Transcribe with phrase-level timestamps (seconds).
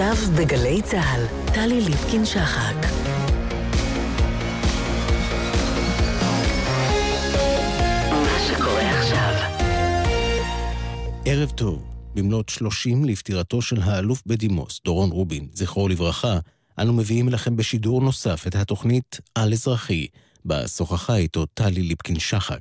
[0.00, 2.74] עכשיו בגלי צה"ל, טלי ליפקין-שחק.
[11.24, 11.82] ערב טוב,
[12.14, 16.38] במלאת 30 לפטירתו של האלוף בדימוס, דורון רובין, זכרו לברכה,
[16.78, 20.06] אנו מביאים לכם בשידור נוסף את התוכנית על אזרחי,
[20.44, 22.60] בה שוחחה איתו טלי ליפקין-שחק.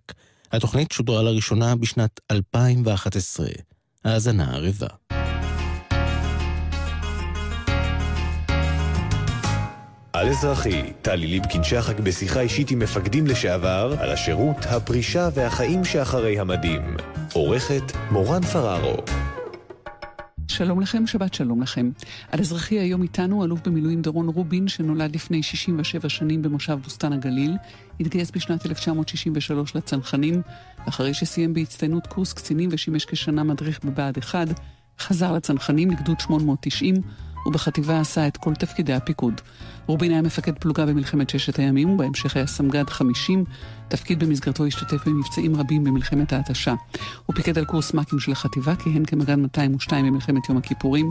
[0.51, 3.47] התוכנית שודרה לראשונה בשנת 2011.
[4.03, 5.06] האזנה ערבה.
[10.17, 16.39] על אזרחי, טלי ליפקין שחק בשיחה אישית עם מפקדים לשעבר על השירות, הפרישה והחיים שאחרי
[16.39, 16.81] המדים.
[17.33, 18.97] עורכת מורן פררו.
[20.47, 21.89] שלום לכם, שבת שלום לכם.
[22.31, 27.57] על אזרחי היום איתנו אלוף במילואים דורון רובין, שנולד לפני 67 שנים במושב בוסתן הגליל,
[27.99, 30.41] התגייס בשנת 1963 לצנחנים,
[30.89, 34.47] אחרי שסיים בהצטיינות קורס קצינים ושימש כשנה מדריך בבה"ד 1,
[34.99, 36.95] חזר לצנחנים לגדוד 890,
[37.47, 39.41] ובחטיבה עשה את כל תפקידי הפיקוד.
[39.85, 43.43] רובין היה מפקד פלוגה במלחמת ששת הימים, ובהמשך היה סמג"ד 50,
[43.87, 46.73] תפקיד במסגרתו השתתף במבצעים רבים במלחמת ההתשה.
[47.25, 51.07] הוא פיקד על קורס מ"כים של החטיבה, כיהן כמג"ד 202 במלחמת יום הכיפורים,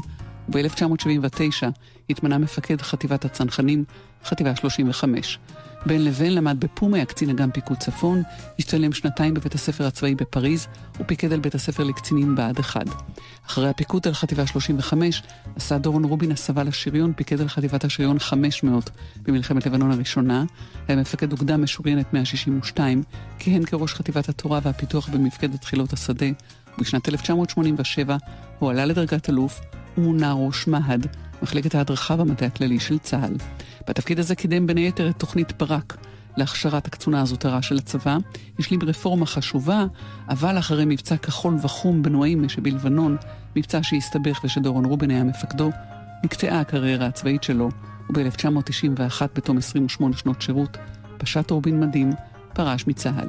[0.49, 1.67] וב-1979
[2.11, 3.85] התמנה מפקד חטיבת הצנחנים,
[4.25, 5.39] חטיבה 35.
[5.87, 8.23] בין לבין למד בפומה, הקצין אג"ם פיקוד צפון,
[8.59, 10.67] השתלם שנתיים בבית הספר הצבאי בפריז,
[11.01, 12.87] ופיקד על בית הספר לקצינים בה"ד 1.
[13.47, 15.23] אחרי הפיקוד על חטיבה 35,
[15.57, 18.91] עשה דורון רובין הסבה לשריון, פיקד על חטיבת השריון 500
[19.23, 20.45] במלחמת לבנון הראשונה,
[20.89, 23.03] היה מפקד אוגדה משוריינת 162,
[23.39, 26.27] כיהן כראש חטיבת התורה והפיתוח במפקדת חילות השדה,
[26.79, 28.17] ובשנת 1987
[28.59, 29.61] הוא עלה לדרגת אלוף
[29.99, 31.07] ומונה ראש מה"ד,
[31.43, 33.35] מחלקת ההדרכה במטה הכללי של צה"ל.
[33.89, 35.97] בתפקיד הזה קידם בין היתר את תוכנית ברק
[36.37, 38.17] להכשרת הקצונה הזוטרה של הצבא,
[38.59, 39.85] השלים רפורמה חשובה,
[40.29, 43.17] אבל אחרי מבצע כחול וחום בנואימה שבלבנון,
[43.57, 45.71] מבצע שהסתבך ושדורון רובין היה מפקדו,
[46.25, 47.71] נקטעה הקריירה הצבאית שלו,
[48.15, 50.77] וב-1991, בתום 28 שנות שירות,
[51.19, 52.11] פשט רובין מדים,
[52.53, 53.29] פרש מצה"ל.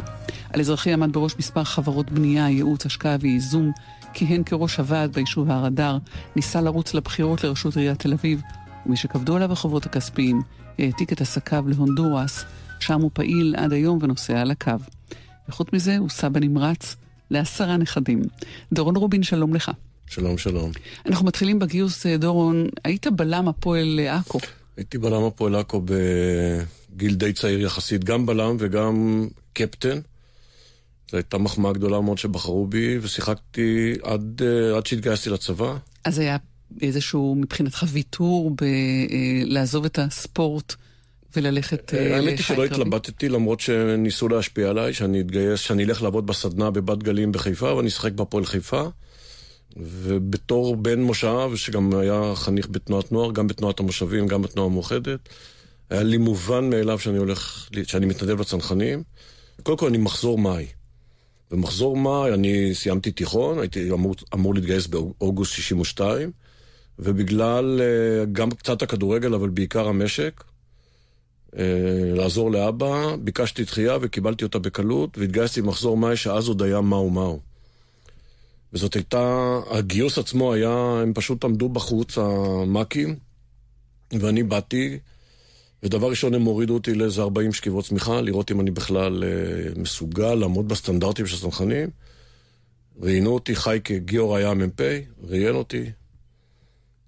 [0.53, 3.71] על אזרחי עמד בראש מספר חברות בנייה, ייעוץ, השקעה וייזום,
[4.17, 5.97] כיהן כראש הוועד ביישוב הר אדר,
[6.35, 8.41] ניסה לרוץ לבחירות לראשות עיריית תל אביב,
[8.85, 10.41] ומשכבדו עליו החובות הכספיים,
[10.79, 12.45] העתיק את עסקיו להונדורס,
[12.79, 14.71] שם הוא פעיל עד היום ונוסע על הקו.
[15.49, 16.95] וחוץ מזה הוא סבא נמרץ
[17.31, 18.21] לעשרה נכדים.
[18.73, 19.71] דורון רובין, שלום לך.
[20.07, 20.71] שלום, שלום.
[21.05, 22.67] אנחנו מתחילים בגיוס, אה, דורון.
[22.83, 24.39] היית בלם הפועל עכו.
[24.77, 29.99] הייתי בלם הפועל עכו בגיל די צעיר יחסית, גם בלם וגם קפטן.
[31.11, 35.77] זו הייתה מחמאה גדולה מאוד שבחרו בי, ושיחקתי עד, אה, עד שהתגייסתי לצבא.
[36.03, 36.37] אז היה
[36.81, 40.75] איזשהו, מבחינתך, ויתור בלעזוב אה, את הספורט
[41.35, 42.13] וללכת לחי קרבי?
[42.13, 47.03] האמת היא שלא התלבטתי, למרות שניסו להשפיע עליי, שאני אתגייס, שאני אלך לעבוד בסדנה בבת
[47.03, 48.83] גלים בחיפה, ואני אשחק בפועל חיפה.
[49.77, 55.29] ובתור בן מושב, שגם היה חניך בתנועת נוער, גם בתנועת המושבים, גם בתנועה המאוחדת,
[55.89, 59.03] היה לי מובן מאליו שאני הולך, שאני מתנדב לצנחנים.
[59.63, 60.67] קודם כל אני מחזור מאי.
[61.51, 66.31] במחזור מאי אני סיימתי תיכון, הייתי אמור, אמור להתגייס באוגוסט 62,
[66.99, 70.43] ובגלל אה, גם קצת הכדורגל, אבל בעיקר המשק,
[71.57, 71.63] אה,
[72.15, 77.39] לעזור לאבא, ביקשתי דחייה וקיבלתי אותה בקלות, והתגייסתי במחזור מאי, שאז עוד היה מהו מהו.
[78.73, 83.15] וזאת הייתה, הגיוס עצמו היה, הם פשוט עמדו בחוץ, המאקים,
[84.19, 84.99] ואני באתי,
[85.83, 89.29] ודבר ראשון הם הורידו אותי לאיזה 40 שכיבות צמיחה, לראות אם אני בכלל אה,
[89.75, 91.89] מסוגל לעמוד בסטנדרטים של הצנחנים.
[93.01, 94.81] ראיינו אותי, חייקה גיאור היה המ"פ,
[95.23, 95.91] ראיין אותי,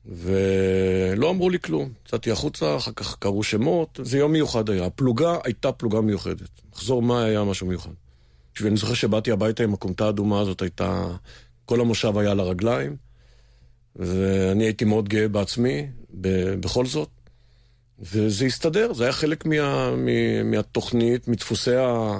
[0.05, 1.89] ולא אמרו לי כלום.
[2.05, 4.85] יצאתי החוצה, אחר כך קראו שמות, זה יום מיוחד היה.
[4.85, 6.49] הפלוגה הייתה פלוגה מיוחדת.
[6.73, 7.91] מחזור מאי היה משהו מיוחד.
[8.61, 11.07] ואני זוכר שבאתי הביתה עם הכומתה האדומה הזאת, הייתה...
[11.65, 12.95] כל המושב היה על הרגליים,
[13.95, 15.87] ואני הייתי מאוד גאה בעצמי,
[16.59, 17.09] בכל זאת.
[18.01, 22.19] וזה הסתדר, זה היה חלק מה, מה, מהתוכנית, מדפוסי, ה,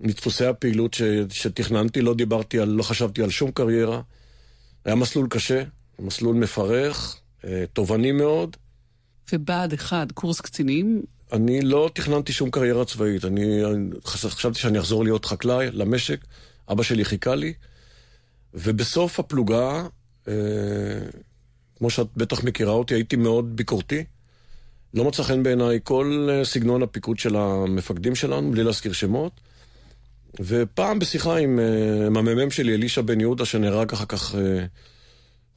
[0.00, 4.00] מדפוסי הפעילות ש, שתכננתי, לא דיברתי על, לא חשבתי על שום קריירה.
[4.84, 5.62] היה מסלול קשה,
[5.98, 8.56] מסלול מפרך, אה, תובעני מאוד.
[9.32, 11.02] ובה"ד 1, קורס קצינים?
[11.32, 13.24] אני לא תכננתי שום קריירה צבאית.
[13.24, 16.24] אני, אני חשבתי שאני אחזור להיות חקלאי למשק,
[16.72, 17.54] אבא שלי חיכה לי.
[18.54, 19.86] ובסוף הפלוגה,
[20.28, 20.34] אה,
[21.78, 24.04] כמו שאת בטח מכירה אותי, הייתי מאוד ביקורתי.
[24.94, 29.40] לא מצא חן בעיניי כל אה, סגנון הפיקוד של המפקדים שלנו, בלי להזכיר שמות.
[30.40, 34.64] ופעם בשיחה עם, אה, עם המ"מ שלי, אלישע בן יהודה, שנהרג אחר כך, אה,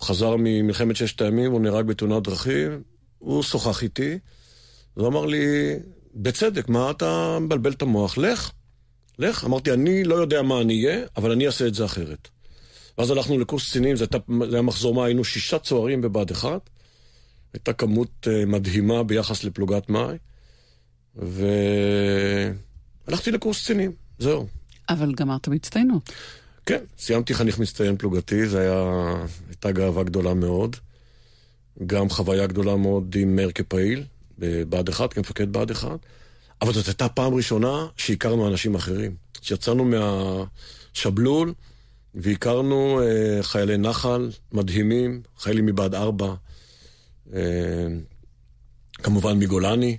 [0.02, 2.82] חזר ממלחמת ששת הימים, הוא נהרג בתאונת דרכים,
[3.20, 4.20] הוא שוחח איתי,
[4.98, 5.46] והוא אמר לי,
[6.16, 8.18] בצדק, מה אתה מבלבל את המוח?
[8.18, 8.52] לך,
[9.20, 9.46] לך.
[9.46, 12.28] אמרתי, אני לא יודע מה אני אהיה, אבל אני אעשה את זה אחרת.
[12.98, 14.06] ואז הלכנו לקורס קצינים, זה
[14.52, 16.70] היה מחזור מה, היינו שישה צוערים בבה"ד 1,
[17.54, 20.18] הייתה כמות אה, מדהימה ביחס לפלוגת מאי,
[21.16, 22.52] והלכתי
[23.32, 24.48] לקורס קצינים, זהו.
[24.90, 26.12] אבל גמרת בהצטיינות.
[26.66, 29.14] כן, סיימתי חניך מצטיין פלוגתי, זו היה...
[29.48, 30.76] הייתה גאווה גדולה מאוד.
[31.86, 34.04] גם חוויה גדולה מאוד עם מאיר כפעיל,
[34.40, 35.90] בבה"ד 1, כמפקד בה"ד 1.
[36.62, 39.16] אבל זאת הייתה פעם ראשונה שהכרנו אנשים אחרים.
[39.42, 41.54] שיצאנו מהשבלול
[42.16, 46.34] והכרנו אה, חיילי נחל מדהימים, חיילים מבה"ד 4, אה,
[48.94, 49.98] כמובן מגולני.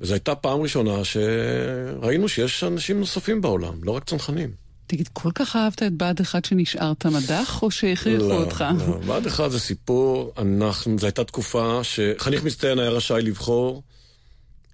[0.00, 4.50] וזו הייתה פעם ראשונה שראינו שיש אנשים נוספים בעולם, לא רק צנחנים.
[4.86, 8.64] תגיד, כל כך אהבת את בה"ד 1 שנשארת מדך, או שהכריחו לא, אותך?
[8.78, 13.82] לא, בה"ד 1 זה סיפור, אנחנו, זו הייתה תקופה שחניך מצטיין היה רשאי לבחור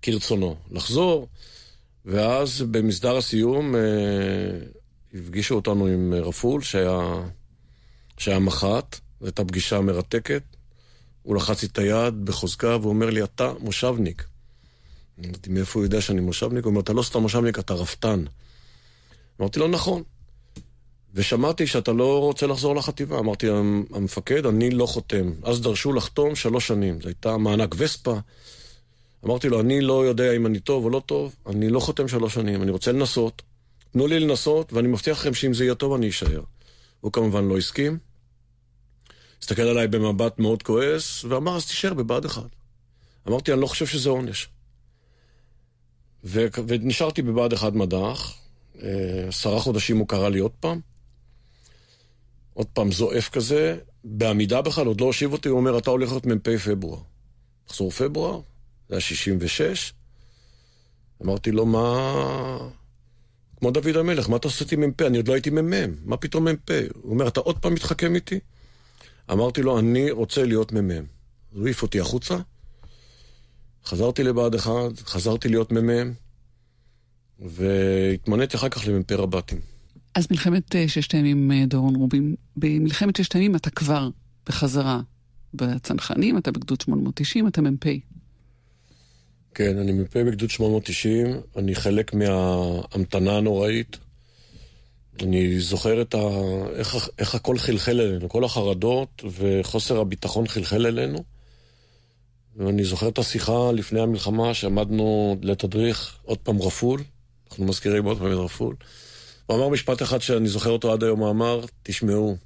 [0.03, 1.29] כרצונו, לחזור,
[2.05, 3.81] ואז במסדר הסיום אה,
[5.15, 7.01] הפגישו אותנו עם רפול, שהיה,
[8.19, 10.43] שהיה מח"ט, זו הייתה פגישה מרתקת.
[11.23, 14.25] הוא לחץ לי את היד בחוזקה והוא אומר לי, אתה מושבניק.
[15.25, 16.65] אמרתי, מאיפה הוא יודע שאני מושבניק?
[16.65, 18.25] הוא אומר, אתה לא סתם מושבניק, אתה רפתן.
[19.41, 20.03] אמרתי לו, נכון.
[21.15, 23.19] ושמעתי שאתה לא רוצה לחזור לחטיבה.
[23.19, 23.47] אמרתי,
[23.95, 25.33] המפקד, אני לא חותם.
[25.43, 27.01] אז דרשו לחתום שלוש שנים.
[27.01, 28.19] זו הייתה מענק וספה.
[29.25, 32.35] אמרתי לו, אני לא יודע אם אני טוב או לא טוב, אני לא חותם שלוש
[32.35, 33.43] שנים, אני רוצה לנסות.
[33.93, 36.43] תנו לי לנסות, ואני מבטיח לכם שאם זה יהיה טוב, אני אשאר.
[37.01, 37.99] הוא כמובן לא הסכים.
[39.43, 42.49] הסתכל עליי במבט מאוד כועס, ואמר, אז תישאר בבה"ד אחד.
[43.29, 44.49] אמרתי, אני לא חושב שזה עונש.
[46.25, 46.47] ו...
[46.67, 48.35] ונשארתי בבה"ד אחד מדח,
[48.83, 50.81] אה, עשרה חודשים הוא קרא לי עוד פעם.
[52.55, 56.27] עוד פעם זועף כזה, בעמידה בכלל, עוד לא הושיב אותי, הוא אומר, אתה הולך להיות
[56.27, 56.99] מ"פ פברואר.
[57.69, 58.41] מחזור פברואר,
[58.89, 59.93] זה היה 66.
[61.23, 62.69] אמרתי לו, מה...
[63.59, 65.03] כמו דוד המלך, מה אתה עושה איתי מ"פ?
[65.03, 66.71] אני עוד לא הייתי מ"מ, מה פתאום מ"פ?
[67.03, 68.39] הוא אומר, אתה עוד פעם מתחכם איתי?
[69.33, 71.05] אמרתי לו, אני רוצה להיות מ"מ.
[71.53, 72.37] הוא העיף אותי החוצה,
[73.85, 74.71] חזרתי לבה"ד 1,
[75.05, 76.13] חזרתי להיות מ"מ,
[77.39, 79.61] והתמניתי אחר כך למ"פ רב"טים.
[80.15, 84.09] אז מלחמת אה, ששת הימים, אה, דורון רובין, במלחמת ששת הימים אתה כבר
[84.47, 85.01] בחזרה
[85.55, 87.87] בצנחנים, אתה בגדוד 890, אתה מ"פ.
[89.55, 91.27] כן, אני מ"פ בגדוד 890,
[91.57, 93.97] אני חלק מההמתנה הנוראית.
[95.23, 96.19] אני זוכר את ה...
[96.75, 101.25] איך, איך הכל חלחל אלינו, כל החרדות וחוסר הביטחון חלחל אלינו.
[102.57, 107.03] ואני זוכר את השיחה לפני המלחמה שעמדנו לתדריך עוד פעם רפול,
[107.51, 108.75] אנחנו מזכירים עוד פעם את רפול.
[109.47, 112.37] הוא אמר משפט אחד שאני זוכר אותו עד היום, הוא אמר, תשמעו,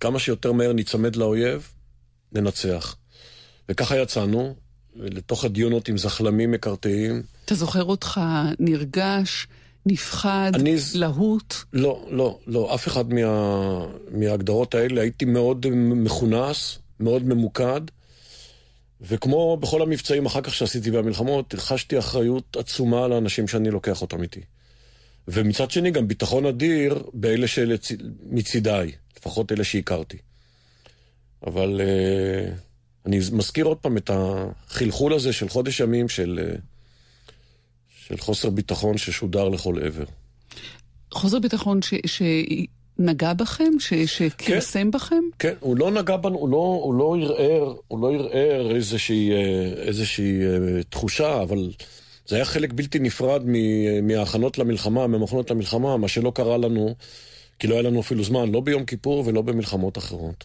[0.00, 1.72] כמה שיותר מהר ניצמד לאויב,
[2.32, 2.96] ננצח.
[3.68, 4.54] וככה יצאנו,
[4.96, 7.22] לתוך הדיונות עם זחלמים מקרטעים.
[7.44, 8.20] אתה זוכר אותך
[8.58, 9.46] נרגש,
[9.86, 10.76] נפחד, אני...
[10.94, 11.54] להוט?
[11.72, 12.74] לא, לא, לא.
[12.74, 13.86] אף אחד מה...
[14.10, 15.00] מההגדרות האלה.
[15.00, 17.80] הייתי מאוד מכונס, מאוד ממוקד.
[19.00, 24.40] וכמו בכל המבצעים אחר כך שעשיתי במלחמות, חשתי אחריות עצומה לאנשים שאני לוקח אותם איתי.
[25.28, 30.16] ומצד שני גם ביטחון אדיר באלה שמצידיי, לפחות אלה שהכרתי.
[31.46, 32.58] אבל uh,
[33.06, 36.60] אני מזכיר עוד פעם את החלחול הזה של חודש ימים של, uh,
[38.08, 40.04] של חוסר ביטחון ששודר לכל עבר.
[41.12, 41.94] חוסר ביטחון ש...
[42.06, 42.22] ש...
[42.98, 43.72] נגע בכם?
[44.06, 45.22] שכרסם כן, בכם?
[45.38, 49.72] כן, הוא לא נגע בנו, הוא לא, הוא לא ערער, הוא לא ערער איזושהי, אה,
[49.76, 51.70] איזושהי אה, תחושה, אבל
[52.26, 53.42] זה היה חלק בלתי נפרד
[54.02, 56.94] מההכנות למלחמה, מהמכונות למלחמה, מה שלא קרה לנו,
[57.58, 60.44] כי לא היה לנו אפילו זמן, לא ביום כיפור ולא במלחמות אחרות.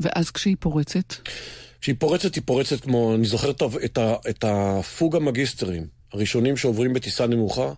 [0.00, 1.14] ואז כשהיא פורצת?
[1.80, 3.98] כשהיא פורצת, היא פורצת כמו, אני זוכר את, את,
[4.30, 7.72] את הפוג המגיסטרים, הראשונים שעוברים בטיסה נמוכה.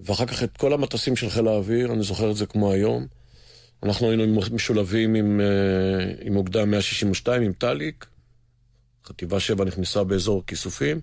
[0.00, 3.06] ואחר כך את כל המטוסים של חיל האוויר, אני זוכר את זה כמו היום.
[3.82, 8.06] אנחנו היינו משולבים עם, אה, עם אוגדה 162, עם טאליק.
[9.06, 11.00] חטיבה 7 נכנסה באזור כיסופים.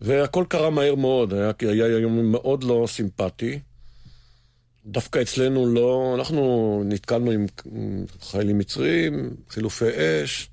[0.00, 3.60] והכל קרה מהר מאוד, היה, היה יום מאוד לא סימפטי.
[4.86, 7.46] דווקא אצלנו לא, אנחנו נתקלנו עם
[8.20, 9.84] חיילים מצרים, חילופי
[10.24, 10.48] אש,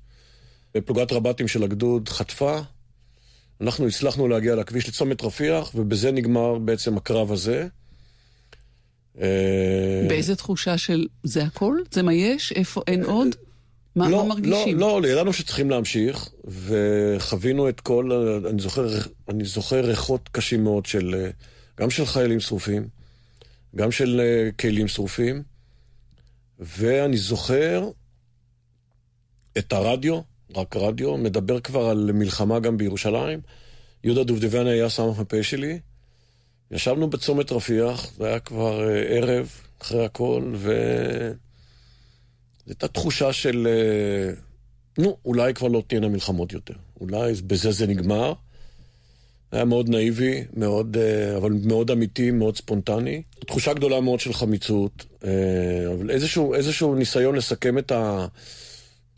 [0.84, 2.60] פלוגת רב"טים של הגדוד חטפה,
[3.60, 7.66] אנחנו הצלחנו להגיע לכביש לצומת רפיח, ובזה נגמר בעצם הקרב הזה.
[9.20, 11.76] אה, באיזה תחושה של זה הכל?
[11.90, 12.52] זה מה יש?
[12.52, 13.28] איפה אין עוד?
[13.96, 14.78] מה, לא, מה מרגישים?
[14.78, 18.12] לא, לא, ידענו שצריכים להמשיך, וחווינו את כל,
[18.50, 18.88] אני זוכר,
[19.28, 21.30] אני זוכר ריחות קשים מאוד של,
[21.80, 22.88] גם של חיילים שרופים,
[23.76, 25.42] גם של אה, כלים שרופים,
[26.58, 27.90] ואני זוכר
[29.58, 30.20] את הרדיו,
[30.56, 33.40] רק רדיו, מדבר כבר על מלחמה גם בירושלים.
[34.04, 35.78] יהודה דובדבן היה סמ"ך מ"פ שלי.
[36.70, 39.50] ישבנו בצומת רפיח, זה היה כבר uh, ערב,
[39.82, 40.72] אחרי הכל, ו...
[42.66, 43.68] זו הייתה תחושה של
[44.96, 46.74] uh, נו, אולי כבר לא תהיינה מלחמות יותר.
[47.00, 48.32] אולי בזה זה נגמר.
[49.52, 53.22] היה מאוד נאיבי, מאוד, אה, אבל מאוד אמיתי, מאוד ספונטני.
[53.46, 57.92] תחושה גדולה מאוד של חמיצות, אה, אבל איזשהו, איזשהו ניסיון לסכם את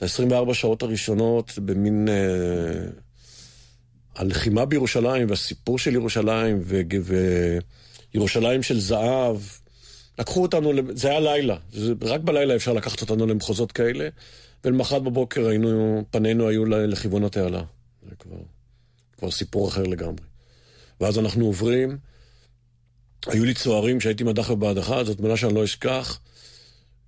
[0.02, 2.08] ה-24 שעות הראשונות במין...
[2.08, 2.90] אה,
[4.20, 6.62] הלחימה בירושלים והסיפור של ירושלים
[8.14, 9.36] וירושלים של זהב,
[10.18, 11.56] לקחו אותנו, זה היה לילה,
[12.02, 14.08] רק בלילה אפשר לקחת אותנו למחוזות כאלה,
[14.64, 17.62] ולמחרת בבוקר היינו, פנינו היו לכיוון התעלה.
[18.08, 18.36] זה כבר,
[19.18, 20.24] כבר סיפור אחר לגמרי.
[21.00, 21.98] ואז אנחנו עוברים,
[23.26, 26.20] היו לי צוערים שהייתי מדח ובהדחה, זאת מילה שאני לא אשכח,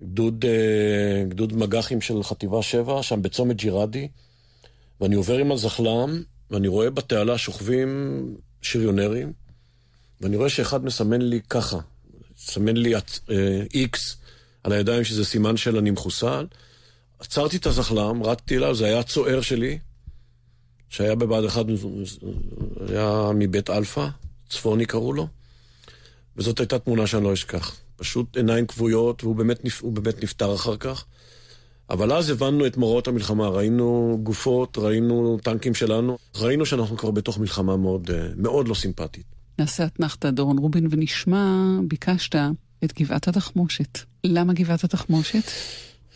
[0.03, 4.07] גדוד, אה, גדוד מג"חים של חטיבה 7, שם בצומת ג'ירדי,
[5.01, 8.27] ואני עובר עם הזחל"ם, ואני רואה בתעלה שוכבים
[8.61, 9.33] שריונרים,
[10.21, 11.77] ואני רואה שאחד מסמן לי ככה,
[12.37, 12.93] מסמן לי
[13.73, 14.17] איקס
[14.63, 16.47] על הידיים שזה סימן של אני מחוסל.
[17.19, 19.79] עצרתי את הזחל"ם, רצתי אליו, זה היה הצוער שלי,
[20.89, 21.65] שהיה בבה"ד 1,
[22.89, 24.07] היה מבית אלפא,
[24.49, 25.27] צפוני קראו לו,
[26.37, 27.82] וזאת הייתה תמונה שאני לא אשכח.
[27.95, 31.05] פשוט עיניים כבויות, והוא באמת, באמת נפטר אחר כך.
[31.89, 37.37] אבל אז הבנו את מוראות המלחמה, ראינו גופות, ראינו טנקים שלנו, ראינו שאנחנו כבר בתוך
[37.37, 39.25] מלחמה מאוד, אה, מאוד לא סימפטית.
[39.59, 42.35] נעשה אתנחתא, דורון רובין, ונשמע, ביקשת,
[42.83, 43.99] את גבעת התחמושת.
[44.23, 45.43] למה גבעת התחמושת?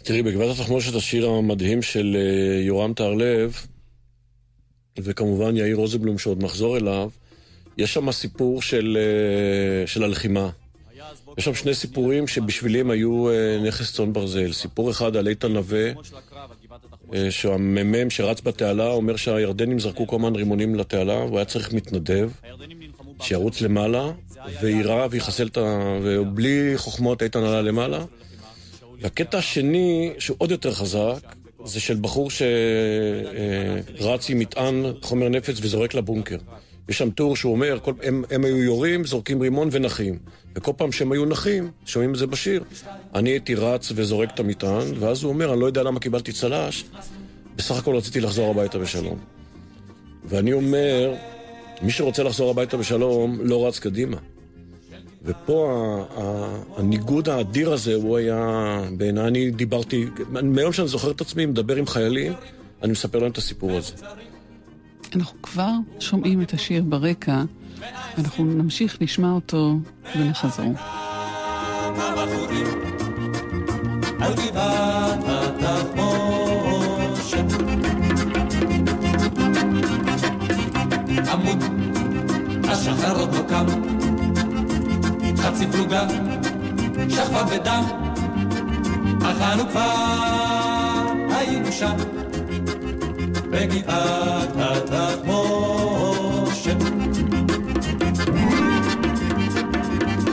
[0.04, 3.56] תראי, בגבעת התחמושת השיר המדהים של אה, יורם טהרלב,
[5.00, 7.10] וכמובן יאיר רוזנבלום שעוד נחזור אליו,
[7.78, 10.50] יש שם סיפור של, אה, של הלחימה.
[11.38, 14.54] יש שם שני סיפורים שבשבילי הם היו אה, נכס צאן ברזל.
[14.54, 15.92] סיפור אחד על איתן נווה,
[17.14, 22.30] אה, שהמ"מ שרץ בתעלה אומר שהירדנים זרקו כל הזמן רימונים לתעלה, והוא היה צריך מתנדב
[23.22, 24.12] שירוץ למעלה,
[24.62, 25.98] ויירה ויחסל את ה...
[26.04, 28.06] ובלי חוכמות איתן עלה למעלה.
[29.02, 32.30] והקטע השני, שהוא עוד יותר חזק, זה של בחור
[34.00, 36.38] שרץ עם מטען חומר נפץ וזורק לבונקר.
[36.90, 40.18] יש שם טור שהוא אומר, כל, הם, הם היו יורים, זורקים רימון ונחים.
[40.56, 42.64] וכל פעם שהם היו נחים, שומעים את זה בשיר,
[43.16, 46.84] אני הייתי רץ וזורק את המטען, ואז הוא אומר, אני לא יודע למה קיבלתי צל"ש,
[47.56, 49.20] בסך הכל רציתי לחזור הביתה בשלום.
[50.26, 51.14] ואני אומר,
[51.82, 54.18] מי שרוצה לחזור הביתה בשלום, לא רץ קדימה.
[55.24, 56.06] ופה
[56.78, 60.06] הניגוד האדיר הזה, הוא היה, בעיניי, אני דיברתי,
[60.44, 62.34] מהיום שאני זוכר את עצמי, מדבר עם חיילים,
[62.84, 63.94] אני מספר להם את הסיפור הזה.
[65.16, 67.44] אנחנו כבר שומעים את השיר ברקע,
[68.18, 69.80] ואנחנו נמשיך לשמוע אותו
[70.16, 70.66] ונחזור.
[70.66, 70.74] לא
[85.38, 86.08] חצי פלוגה,
[87.10, 87.84] שכבה בדם,
[89.22, 89.94] אך אנו כבר
[91.30, 92.27] היינו שם.
[93.58, 95.58] בגבעת התחמושת.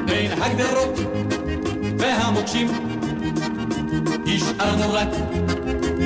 [0.07, 0.99] בין הגדרות
[1.99, 2.69] והמוקשים
[4.26, 5.09] השארנו רק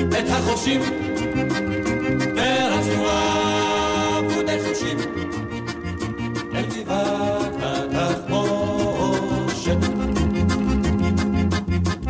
[0.09, 0.81] את החושים
[2.35, 3.07] ורצנו
[4.17, 4.97] עבודי חושים.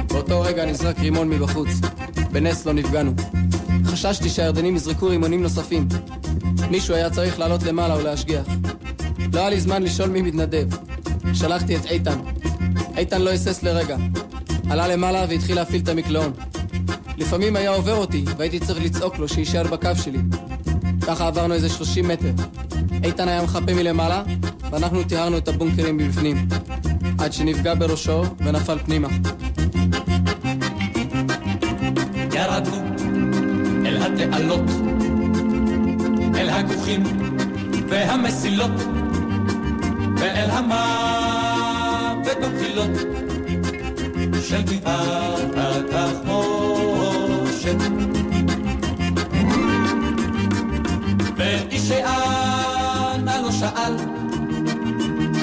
[0.08, 1.70] באותו רגע נזרק רימון מבחוץ,
[2.32, 3.12] בנס לא נפגענו.
[3.90, 5.88] חששתי שהירדנים יזרקו רימונים נוספים.
[6.70, 8.46] מישהו היה צריך לעלות למעלה ולהשגיח.
[9.34, 10.68] לא היה לי זמן לשאול מי מתנדב.
[11.34, 12.20] שלחתי את איתן.
[12.98, 13.98] איתן לא היסס לרגע.
[14.70, 16.32] עלה למעלה והתחיל להפעיל את המקלעון.
[17.18, 20.20] לפעמים היה עובר אותי, והייתי צריך לצעוק לו שיישאר בקו שלי.
[21.08, 22.32] ככה עברנו איזה 30 מטר.
[23.04, 24.24] איתן היה מחפה מלמעלה,
[24.72, 26.48] ואנחנו טיהרנו את הבונקרים מבפנים.
[27.20, 29.08] עד שנפגע בראשו ונפל פנימה.
[32.34, 32.89] ירדנו
[34.20, 34.70] התעלות,
[36.36, 37.04] אל הגוחים
[37.90, 38.72] והמסילות,
[40.18, 42.92] ואל המוות במחילות
[44.42, 47.76] של גבעת התחמושת.
[51.36, 53.96] ואיש שאנה לא שאל,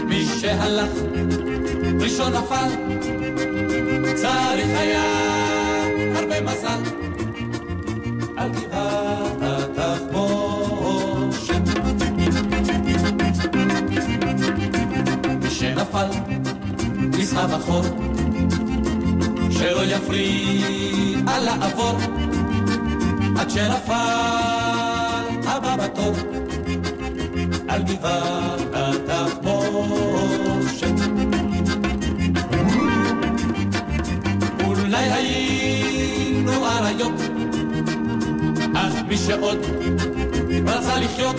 [0.05, 0.91] מי שהלך
[2.01, 2.69] ראשון נפל,
[4.17, 5.26] צריך היה
[15.87, 16.07] שנפל,
[16.97, 17.83] ניסה בחור,
[19.51, 21.99] שלא יפריע לעבור,
[23.39, 23.95] עד שנפל
[25.47, 26.15] הבא בתור,
[27.69, 28.61] על גבעת
[29.09, 30.07] התחמושת.
[34.65, 37.21] אולי היינו אריות
[39.09, 39.59] מי שעוד
[40.67, 41.37] רצה לחיות,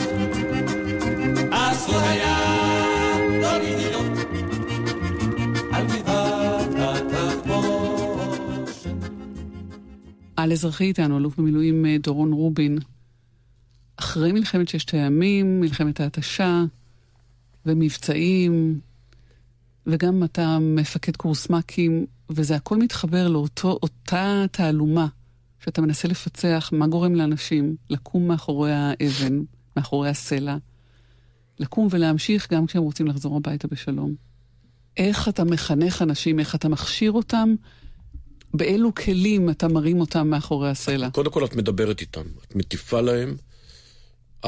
[1.51, 2.76] אסור היה
[10.48, 12.77] על אזרחי איתנו, אלוף במילואים אה, דורון רובין.
[13.98, 16.63] אחרי מלחמת ששת הימים, מלחמת ההתשה,
[17.66, 18.80] ומבצעים,
[19.86, 25.08] וגם אתה מפקד קורס מ"כים, וזה הכל מתחבר לאותה תעלומה
[25.60, 29.39] שאתה מנסה לפצח מה גורם לאנשים לקום מאחורי האבן,
[29.77, 30.58] מאחורי הסלע,
[31.60, 34.16] לקום ולהמשיך גם כשהם רוצים לחזור הביתה בשלום.
[34.98, 37.56] איך אתה מחנך אנשים, איך אתה מכשיר אותם,
[38.54, 41.10] באילו כלים אתה מרים אותם מאחורי הסלע.
[41.10, 43.36] קודם כל את מדברת איתם, את מטיפה להם,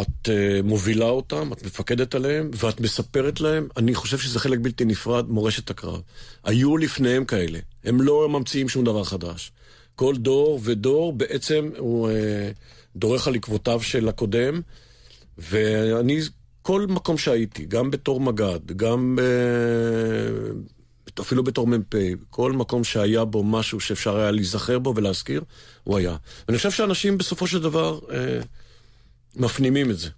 [0.01, 0.32] את uh,
[0.63, 5.70] מובילה אותם, את מפקדת עליהם, ואת מספרת להם, אני חושב שזה חלק בלתי נפרד, מורשת
[5.70, 6.01] הקרב.
[6.44, 9.51] היו לפניהם כאלה, הם לא ממציאים שום דבר חדש.
[9.96, 12.13] כל דור ודור בעצם הוא uh,
[12.96, 14.62] דורך על עקבותיו של הקודם,
[15.38, 16.20] ואני,
[16.62, 20.78] כל מקום שהייתי, גם בתור מג"ד, גם uh,
[21.19, 21.95] אפילו בתור מ"פ,
[22.29, 25.43] כל מקום שהיה בו משהו שאפשר היה להיזכר בו ולהזכיר,
[25.83, 26.15] הוא היה.
[26.47, 27.99] ואני חושב שאנשים בסופו של דבר...
[27.99, 28.11] Uh,
[29.35, 30.09] מפנימים את זה.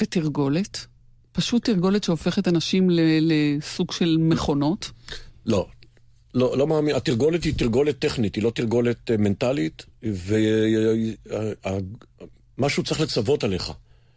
[0.00, 0.86] ותרגולת?
[1.32, 2.88] פשוט תרגולת שהופכת אנשים
[3.20, 4.90] לסוג של מכונות?
[5.46, 5.66] לא.
[6.34, 6.96] לא, לא מאמין.
[6.96, 9.86] התרגולת היא תרגולת טכנית, היא לא תרגולת אה, מנטלית,
[12.58, 13.72] ומשהו צריך לצוות עליך,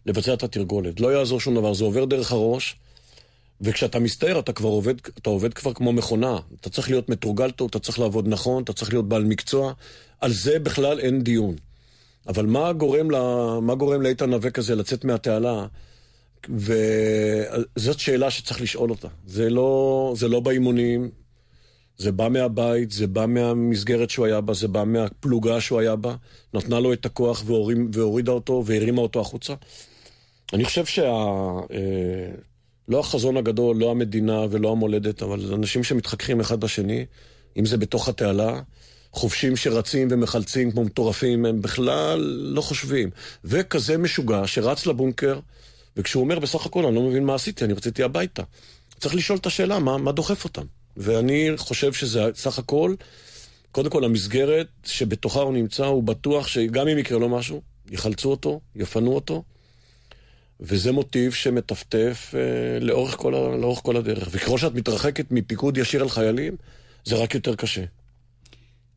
[0.05, 1.00] לבצע את התרגולת.
[1.00, 2.75] לא יעזור שום דבר, זה עובר דרך הראש,
[3.62, 6.38] וכשאתה מסתער אתה כבר עובד, אתה עובד כבר כמו מכונה.
[6.62, 9.74] אתה צריך להיות מתורגל טוב, אתה צריך לעבוד נכון, אתה צריך להיות בעל מקצוע.
[10.22, 11.56] על זה בכלל אין דיון.
[12.28, 15.66] אבל מה גורם, לה, מה גורם לאיתן נווה כזה לצאת מהתעלה?
[16.50, 19.08] וזאת שאלה שצריך לשאול אותה.
[19.28, 21.10] זה לא, זה לא באימונים,
[21.98, 26.16] זה בא מהבית, זה בא מהמסגרת שהוא היה בה, זה בא מהפלוגה שהוא היה בה,
[26.54, 29.54] נתנה לו את הכוח והורים, והורידה אותו והרימה אותו החוצה.
[30.54, 31.25] אני חושב שה...
[32.90, 37.06] לא החזון הגדול, לא המדינה ולא המולדת, אבל אנשים שמתחככים אחד בשני,
[37.58, 38.62] אם זה בתוך התעלה,
[39.12, 42.20] חובשים שרצים ומחלצים כמו מטורפים, הם בכלל
[42.56, 43.10] לא חושבים.
[43.44, 45.40] וכזה משוגע שרץ לבונקר,
[45.98, 48.44] וכשהוא אומר, בסך הכל, אני לא מבין מה עשיתי, אני רציתי הביתה.
[49.00, 50.66] צריך לשאול את השאלה, מה, מה דוחף אותם?
[50.98, 52.96] ואני חושב שזה סך הכל,
[53.72, 58.60] קודם כל המסגרת שבתוכה הוא נמצא, הוא בטוח שגם אם יקרה לו משהו, יחלצו אותו,
[58.75, 59.44] יפנו אותו,
[60.59, 64.27] וזה מוטיב שמטפטף אה, לאורך, כל, לאורך כל הדרך.
[64.31, 66.55] וככל שאת מתרחקת מפיקוד ישיר על חיילים,
[67.05, 67.83] זה רק יותר קשה.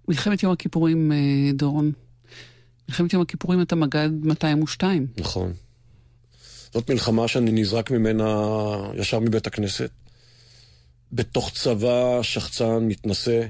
[0.09, 1.93] מלחמת יום הכיפורים, אה, דורון.
[2.89, 5.07] מלחמת יום הכיפורים אתה מג"ד 202.
[5.19, 5.53] נכון.
[6.73, 8.47] זאת מלחמה שאני נזרק ממנה
[8.95, 9.91] ישר מבית הכנסת.
[11.13, 13.47] בתוך צבא שחצן, מתנשא.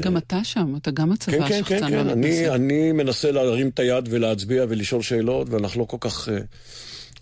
[0.00, 2.08] גם אתה שם, אתה גם הצבא כן, כן, שחצן כן, כן.
[2.08, 6.28] אני, אני מנסה להרים את היד ולהצביע ולשאול שאלות, ואנחנו לא כל כך...
[6.28, 6.38] אה,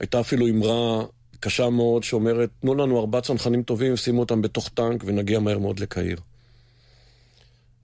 [0.01, 1.05] הייתה אפילו אמרה
[1.41, 5.79] קשה מאוד שאומרת, תנו לנו ארבעה צנחנים טובים, שימו אותם בתוך טנק ונגיע מהר מאוד
[5.81, 6.19] לקהיר.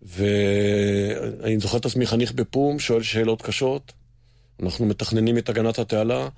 [0.02, 3.92] ואני זוכר את עצמי חניך בפום, שואל שאלות קשות.
[4.62, 6.28] אנחנו מתכננים את הגנת התעלה.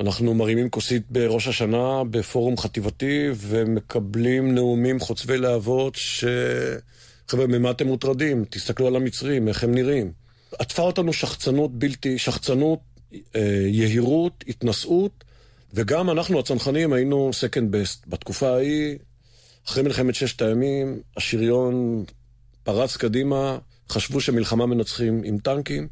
[0.00, 6.24] אנחנו מרימים כוסית בראש השנה בפורום חטיבתי ומקבלים נאומים חוצבי להבות ש...
[7.28, 8.44] חבר'ה, ממה אתם מוטרדים?
[8.50, 10.12] תסתכלו על המצרים, איך הם נראים.
[10.58, 12.78] עטפה אותנו שחצנות בלתי, שחצנות,
[13.36, 15.24] אה, יהירות, התנשאות,
[15.74, 18.08] וגם אנחנו הצנחנים היינו second best.
[18.08, 18.98] בתקופה ההיא,
[19.68, 22.04] אחרי מלחמת ששת הימים, השריון
[22.62, 25.88] פרץ קדימה, חשבו שמלחמה מנצחים עם טנקים,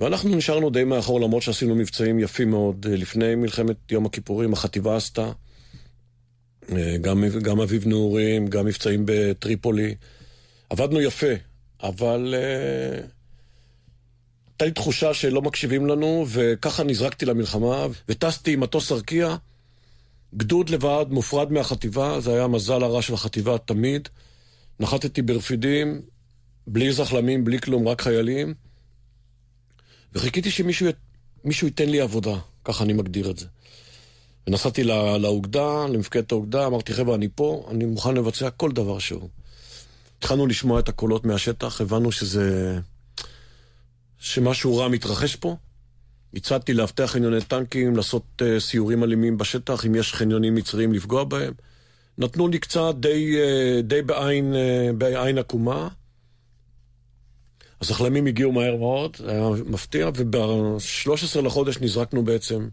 [0.00, 2.86] ואנחנו נשארנו די מאחור, למרות שעשינו מבצעים יפים מאוד.
[2.90, 5.32] אה, לפני מלחמת יום הכיפורים, החטיבה עשתה,
[6.72, 9.94] אה, גם, גם אביב נעורים, גם מבצעים בטריפולי.
[10.70, 11.32] עבדנו יפה,
[11.82, 13.02] אבל uh,
[14.48, 19.36] הייתה לי תחושה שלא מקשיבים לנו, וככה נזרקתי למלחמה, וטסתי עם מטוס ארקיע,
[20.34, 24.08] גדוד לבד, מופרד מהחטיבה, זה היה המזל הרע של החטיבה תמיד.
[24.80, 26.00] נחתתי ברפידים,
[26.66, 28.54] בלי זחלמים, בלי כלום, רק חיילים,
[30.14, 33.46] וחיכיתי שמישהו ייתן לי עבודה, ככה אני מגדיר את זה.
[34.46, 39.28] ונסעתי לא, לאוגדה, למפקדת האוגדה, אמרתי, חבר'ה, אני פה, אני מוכן לבצע כל דבר שהוא.
[40.18, 42.78] התחלנו לשמוע את הקולות מהשטח, הבנו שזה...
[44.18, 45.56] שמשהו רע מתרחש פה.
[46.34, 51.52] הצעתי לאבטח חניוני טנקים, לעשות uh, סיורים אלימים בשטח, אם יש חניונים מצריים לפגוע בהם.
[52.18, 55.88] נתנו לי קצת די, אה, די בעין, אה, בעין עקומה.
[57.80, 62.68] הזחלמים הגיעו מהר מאוד, זה היה מפתיע, וב-13 לחודש נזרקנו בעצם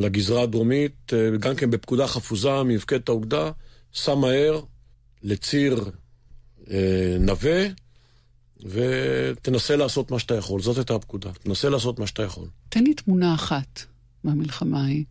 [0.00, 3.50] לגזרה הדרומית, אה, גם כן בפקודה חפוזה ממפקדת האוגדה,
[3.94, 4.60] סע מהר
[5.22, 5.90] לציר
[7.20, 7.66] נווה,
[8.60, 10.62] ותנסה לעשות מה שאתה יכול.
[10.62, 11.32] זאת הייתה הפקודה.
[11.32, 12.48] תנסה לעשות מה שאתה יכול.
[12.68, 13.80] תן לי תמונה אחת
[14.24, 15.04] מהמלחמה ההיא.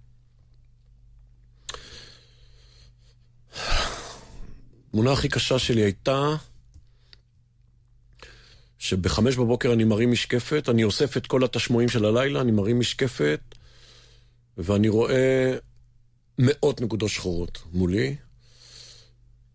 [4.88, 6.36] התמונה הכי קשה שלי הייתה
[8.86, 13.40] שבחמש בבוקר אני מרים משקפת, אני אוסף את כל התשמועים של הלילה, אני מרים משקפת,
[14.58, 15.56] ואני רואה
[16.40, 18.16] מאות נקודות שחורות מולי,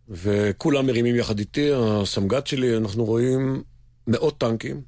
[0.09, 3.63] וכולם מרימים יחד איתי, הסמג"ד שלי, אנחנו רואים
[4.07, 4.83] מאות טנקים,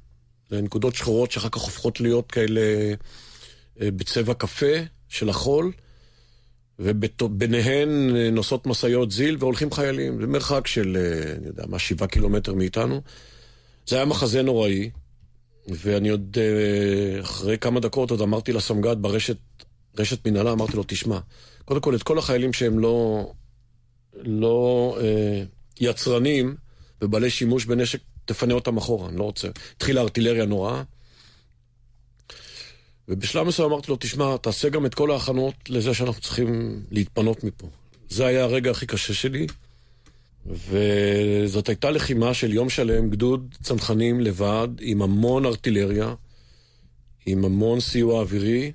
[0.49, 2.61] זה נקודות שחורות שאחר כך הופכות להיות כאלה
[3.81, 4.75] אה, בצבע קפה
[5.09, 5.71] של החול,
[6.79, 10.21] וביניהן אה, נוסעות משאיות זיל והולכים חיילים.
[10.21, 13.01] זה מרחק של, אה, אני יודע מה, שבעה קילומטר מאיתנו.
[13.87, 14.89] זה היה מחזה נוראי,
[15.67, 16.37] ואני עוד,
[17.21, 19.37] אחרי כמה דקות עוד אמרתי לסמג"ד ברשת,
[19.97, 21.19] רשת מנהלה, אמרתי לו, תשמע,
[21.65, 23.27] קודם כל את כל החיילים שהם לא,
[24.13, 25.43] לא אה,
[25.79, 26.55] יצרנים
[27.01, 29.47] ובעלי שימוש בנשק, תפנה אותם אחורה, אני לא רוצה.
[29.75, 30.83] התחילה ארטילריה נוראה.
[33.07, 37.67] ובשלב מסוים אמרתי לו, תשמע, תעשה גם את כל ההכנות לזה שאנחנו צריכים להתפנות מפה.
[38.09, 39.47] זה היה הרגע הכי קשה שלי,
[40.45, 46.13] וזאת הייתה לחימה של יום שלם, גדוד צנחנים לבד, עם המון ארטילריה,
[47.25, 48.71] עם המון סיוע אווירי,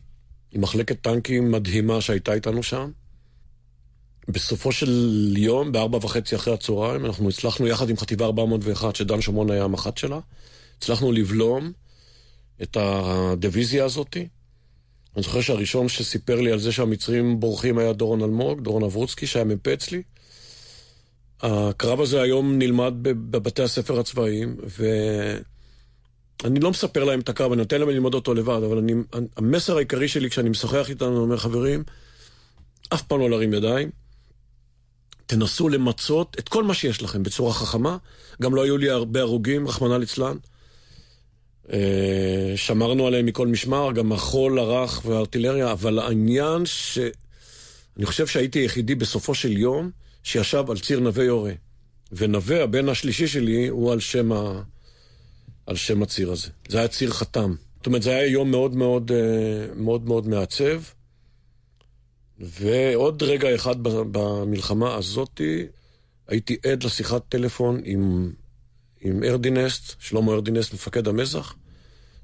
[0.53, 2.91] עם מחלקת טנקים מדהימה שהייתה איתנו שם.
[4.29, 9.51] בסופו של יום, בארבע וחצי אחרי הצהריים, אנחנו הצלחנו יחד עם חטיבה 401, שדן שומרון
[9.51, 10.19] היה המח"ט שלה,
[10.79, 11.73] הצלחנו לבלום
[12.63, 14.29] את הדיוויזיה הזאתי.
[15.17, 19.45] אני זוכר שהראשון שסיפר לי על זה שהמצרים בורחים היה דורון אלמוג, דורון אברוצקי, שהיה
[19.45, 20.03] מ"פ אצלי.
[21.43, 24.57] הקרב הזה היום נלמד בבתי הספר הצבאיים,
[26.43, 28.93] ואני לא מספר להם את הקרב, אני נותן להם ללמוד אותו לבד, אבל אני,
[29.37, 31.83] המסר העיקרי שלי כשאני משוחח איתם, אני אומר, חברים,
[32.95, 33.91] אף פעם לא להרים ידיים.
[35.27, 37.97] תנסו למצות את כל מה שיש לכם בצורה חכמה.
[38.43, 40.37] גם לא היו לי הרבה הרוגים, רחמנא ליצלן.
[41.73, 46.99] אה, שמרנו עליהם מכל משמר, גם החול, הרך והארטילריה, אבל העניין ש...
[47.97, 49.91] אני חושב שהייתי היחידי בסופו של יום
[50.29, 51.53] שישב על ציר נווה יורה.
[52.13, 54.63] ונווה, הבן השלישי שלי, הוא על שם, ה...
[55.67, 56.49] על שם הציר הזה.
[56.69, 57.55] זה היה ציר חתם.
[57.77, 60.83] זאת אומרת, זה היה יום מאוד מאוד אה, מאוד, מאוד מעצב.
[62.39, 65.67] ועוד רגע אחד במלחמה הזאתי,
[66.29, 68.33] הייתי עד לשיחת טלפון עם,
[69.01, 71.55] עם ארדינסט, שלמה ארדינסט, מפקד המזח,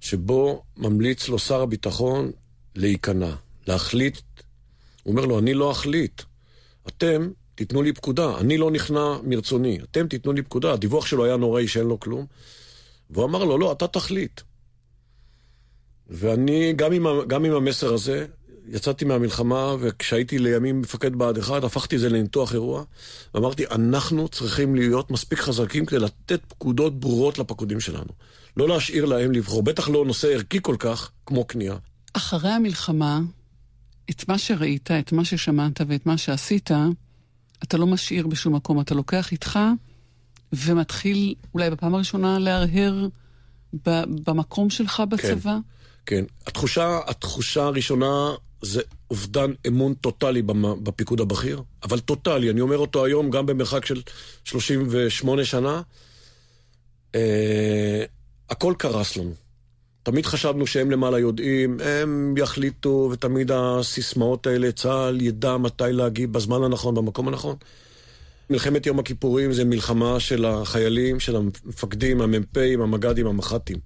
[0.00, 2.30] שבו ממליץ לו שר הביטחון
[2.74, 3.34] להיכנע,
[3.66, 4.18] להחליט.
[5.02, 6.22] הוא אומר לו, אני לא אחליט.
[6.88, 9.78] אתם תיתנו לי פקודה, אני לא נכנע מרצוני.
[9.90, 10.72] אתם תיתנו לי פקודה.
[10.72, 12.26] הדיווח שלו היה נוראי שאין לו כלום.
[13.10, 14.40] והוא אמר לו, לא, אתה תחליט.
[16.08, 18.26] ואני, גם עם, גם עם המסר הזה,
[18.68, 22.84] יצאתי מהמלחמה, וכשהייתי לימים מפקד בה"ד 1, הפכתי את זה לניתוח אירוע,
[23.34, 28.10] ואמרתי, אנחנו צריכים להיות מספיק חזקים כדי לתת פקודות ברורות לפקודים שלנו.
[28.56, 31.76] לא להשאיר להם לבחור, בטח לא נושא ערכי כל כך כמו כניעה.
[32.12, 33.20] אחרי המלחמה,
[34.10, 36.70] את מה שראית, את מה ששמעת ואת מה שעשית,
[37.64, 39.58] אתה לא משאיר בשום מקום, אתה לוקח איתך
[40.52, 43.06] ומתחיל אולי בפעם הראשונה להרהר
[44.26, 45.56] במקום שלך בצבא?
[46.06, 46.24] כן, כן.
[46.46, 50.42] התחושה, התחושה הראשונה זה אובדן אמון טוטאלי
[50.82, 54.02] בפיקוד הבכיר, אבל טוטאלי, אני אומר אותו היום גם במרחק של
[54.44, 55.82] 38 שנה.
[57.14, 58.04] אה,
[58.50, 59.34] הכל קרס לנו.
[60.04, 66.62] תמיד חשבנו שהם למעלה יודעים, הם יחליטו, ותמיד הסיסמאות האלה, צה"ל ידע מתי להגיב בזמן
[66.62, 67.56] הנכון, במקום הנכון.
[68.50, 73.76] מלחמת יום הכיפורים זה מלחמה של החיילים, של המפקדים, המ"פים, המג"דים, המח"טים.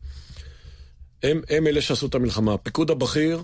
[1.23, 2.55] הם, הם אלה שעשו את המלחמה.
[2.55, 3.43] הפיקוד הבכיר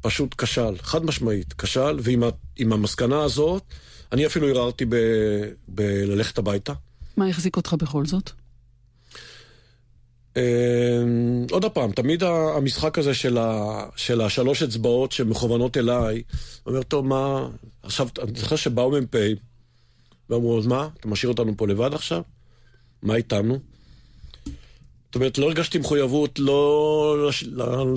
[0.00, 3.62] פשוט כשל, חד משמעית, כשל, ועם המסקנה הזאת,
[4.12, 4.84] אני אפילו ערערתי
[5.68, 6.72] בללכת הביתה.
[7.16, 8.30] מה החזיק אותך בכל זאת?
[10.36, 16.22] אמ, עוד פעם, תמיד המשחק הזה של, ה, של השלוש אצבעות שמכוונות אליי,
[16.66, 17.48] אומר, טוב, מה,
[17.82, 19.16] עכשיו, אני זוכר שבאו מ"פ,
[20.30, 22.22] ואמרו, אז מה, אתה משאיר אותנו פה לבד עכשיו?
[23.02, 23.58] מה איתנו?
[25.10, 27.30] זאת אומרת, לא הרגשתי מחויבות לא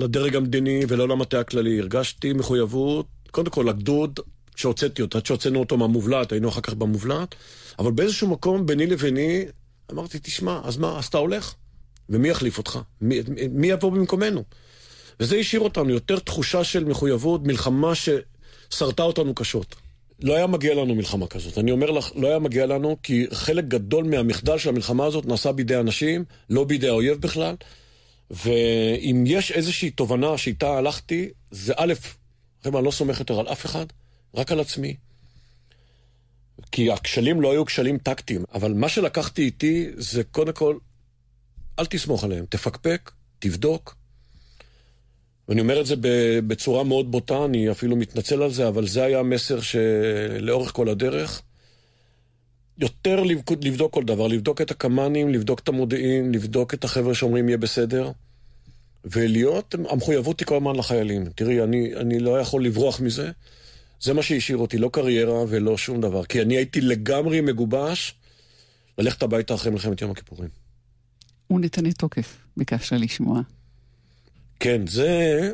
[0.00, 1.80] לדרג המדיני ולא למטה הכללי.
[1.80, 4.20] הרגשתי מחויבות, קודם כל, לגדוד
[4.56, 7.34] שהוצאתי אותו, עד שהוצאנו אותו מהמובלעת, היינו אחר כך במובלעת,
[7.78, 9.44] אבל באיזשהו מקום, ביני לביני,
[9.92, 11.54] אמרתי, תשמע, אז מה, אז אתה הולך?
[12.08, 12.78] ומי יחליף אותך?
[13.00, 14.42] מי, מי יבוא במקומנו?
[15.20, 19.74] וזה השאיר אותנו יותר תחושה של מחויבות, מלחמה ששרטה אותנו קשות.
[20.22, 21.58] לא היה מגיע לנו מלחמה כזאת.
[21.58, 25.52] אני אומר לך, לא היה מגיע לנו, כי חלק גדול מהמחדל של המלחמה הזאת נעשה
[25.52, 27.54] בידי אנשים, לא בידי האויב בכלל.
[28.30, 31.94] ואם יש איזושהי תובנה שאיתה הלכתי, זה א',
[32.64, 33.86] חבר'ה, אני לא סומך יותר על אף אחד,
[34.34, 34.96] רק על עצמי.
[36.72, 40.76] כי הכשלים לא היו כשלים טקטיים, אבל מה שלקחתי איתי זה קודם כל
[41.78, 43.96] אל תסמוך עליהם, תפקפק, תבדוק.
[45.48, 45.94] ואני אומר את זה
[46.46, 51.42] בצורה מאוד בוטה, אני אפילו מתנצל על זה, אבל זה היה המסר שלאורך כל הדרך.
[52.78, 53.22] יותר
[53.62, 58.10] לבדוק כל דבר, לבדוק את הקמ"נים, לבדוק את המודיעין, לבדוק את החבר'ה שאומרים יהיה בסדר,
[59.04, 61.24] ולהיות, המחויבות היא כל הזמן לחיילים.
[61.34, 63.30] תראי, אני, אני לא יכול לברוח מזה.
[64.00, 66.24] זה מה שהשאיר אותי, לא קריירה ולא שום דבר.
[66.24, 68.14] כי אני הייתי לגמרי מגובש
[68.98, 70.63] ללכת הביתה אחרי מלחמת יום הכיפורים.
[71.50, 73.40] ונתני תוקף, ביקשת לשמוע.
[74.60, 75.50] כן, זה...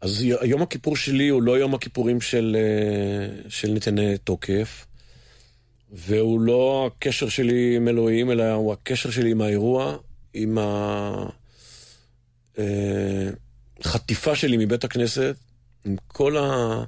[0.00, 4.86] אז יום הכיפור שלי הוא לא יום הכיפורים של, אה, של נתני תוקף,
[5.92, 9.96] והוא לא הקשר שלי עם אלוהים, אלא הוא הקשר שלי עם האירוע,
[10.34, 10.58] עם
[13.80, 15.36] החטיפה אה, שלי מבית הכנסת,
[15.84, 16.84] עם כל, ה...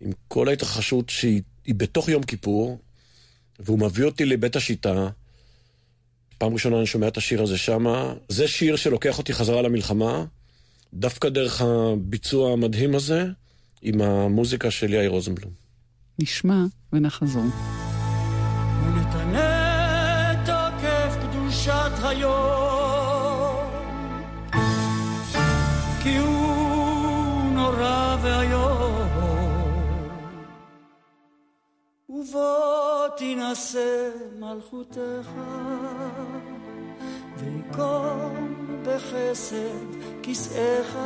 [0.00, 2.78] עם כל ההתרחשות שהיא בתוך יום כיפור,
[3.58, 5.08] והוא מביא אותי לבית השיטה.
[6.40, 8.14] פעם ראשונה אני שומע את השיר הזה שמה.
[8.28, 10.24] זה שיר שלוקח אותי חזרה למלחמה,
[10.94, 13.26] דווקא דרך הביצוע המדהים הזה,
[13.82, 15.52] עם המוזיקה של יאיר רוזנבלום.
[16.18, 17.44] נשמע ונחזור.
[18.84, 23.70] ונתנה תוקף קדושת היום,
[26.02, 28.69] כי הוא נורא ואיום,
[32.20, 35.30] ובוא תינשא מלכותך.
[37.36, 39.86] ויקום בחסד
[40.22, 40.96] כיסאך,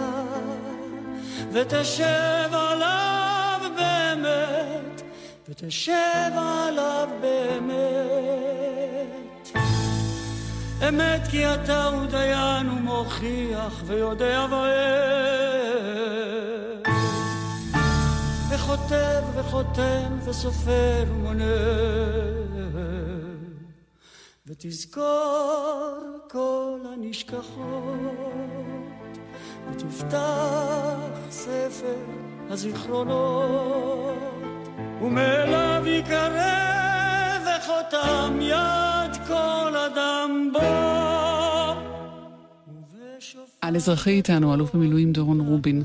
[1.52, 5.02] ותשב עליו באמת,
[5.48, 7.84] ותשב עליו באמת.
[10.88, 15.43] אמת כי אתה הוא דיין ומוכיח ויודע ואוהב.
[18.84, 21.44] וחוטב וחותם וסופר ומונה.
[24.46, 27.58] ותזכור כל הנשכחות,
[29.70, 31.96] ותפתח ספר
[32.50, 34.18] הזיכרונות,
[35.02, 40.60] ומאליו יקרב וחותם יד כל אדם בו.
[43.60, 45.84] על אזרחי איתנו, אלוף במילואים דורון רובין.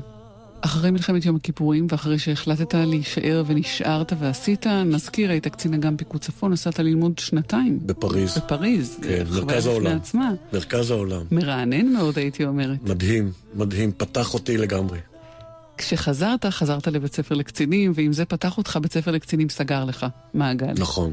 [0.60, 6.52] אחרי מלחמת יום הכיפורים, ואחרי שהחלטת להישאר ונשארת ועשית, נזכיר, היית קצין אג"ם פיקוד צפון,
[6.52, 7.78] נסעת ללמוד שנתיים.
[7.86, 8.38] בפריז.
[8.38, 8.98] בפריז.
[9.02, 9.96] כן, מרכז העולם.
[9.96, 10.30] עצמה.
[10.52, 11.22] מרכז העולם.
[11.30, 12.82] מרענן מאוד, הייתי אומרת.
[12.82, 14.98] מדהים, מדהים, פתח אותי לגמרי.
[15.78, 20.72] כשחזרת, חזרת לבית ספר לקצינים, ואם זה פתח אותך, בית ספר לקצינים סגר לך מעגל.
[20.78, 21.12] נכון.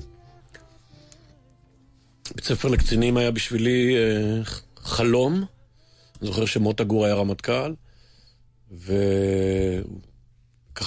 [2.35, 4.41] בית ספר לקצינים היה בשבילי אה,
[4.77, 5.33] חלום.
[5.33, 7.73] אני זוכר שמוטה גור היה רמטכ"ל.
[8.71, 8.95] וככה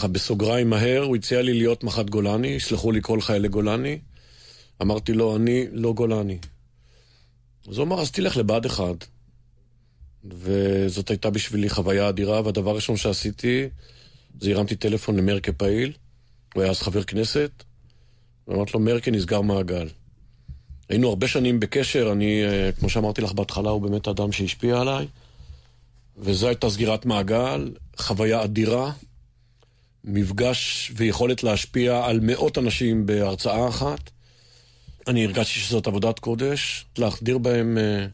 [0.09, 3.99] בסוגריים מהר, הוא הציע לי להיות מח"ט גולני, יסלחו לי כל חיילי גולני.
[4.83, 6.39] אמרתי לו, אני לא גולני.
[7.69, 8.85] אז הוא אמר, אז תלך לבה"ד 1.
[10.25, 13.69] וזאת הייתה בשבילי חוויה אדירה, והדבר הראשון שעשיתי,
[14.41, 15.93] זה הרמתי טלפון למרקה פעיל,
[16.55, 17.51] הוא היה אז חבר כנסת,
[18.49, 19.89] ואמרתי לו, מרקה נסגר מעגל.
[20.89, 25.07] היינו הרבה שנים בקשר, אני, אה, כמו שאמרתי לך בהתחלה, הוא באמת אדם שהשפיע עליי.
[26.17, 28.93] וזו הייתה סגירת מעגל, חוויה אדירה,
[30.05, 34.11] מפגש ויכולת להשפיע על מאות אנשים בהרצאה אחת.
[35.07, 38.07] אני הרגשתי שזאת עבודת קודש, להחדיר בהם אה,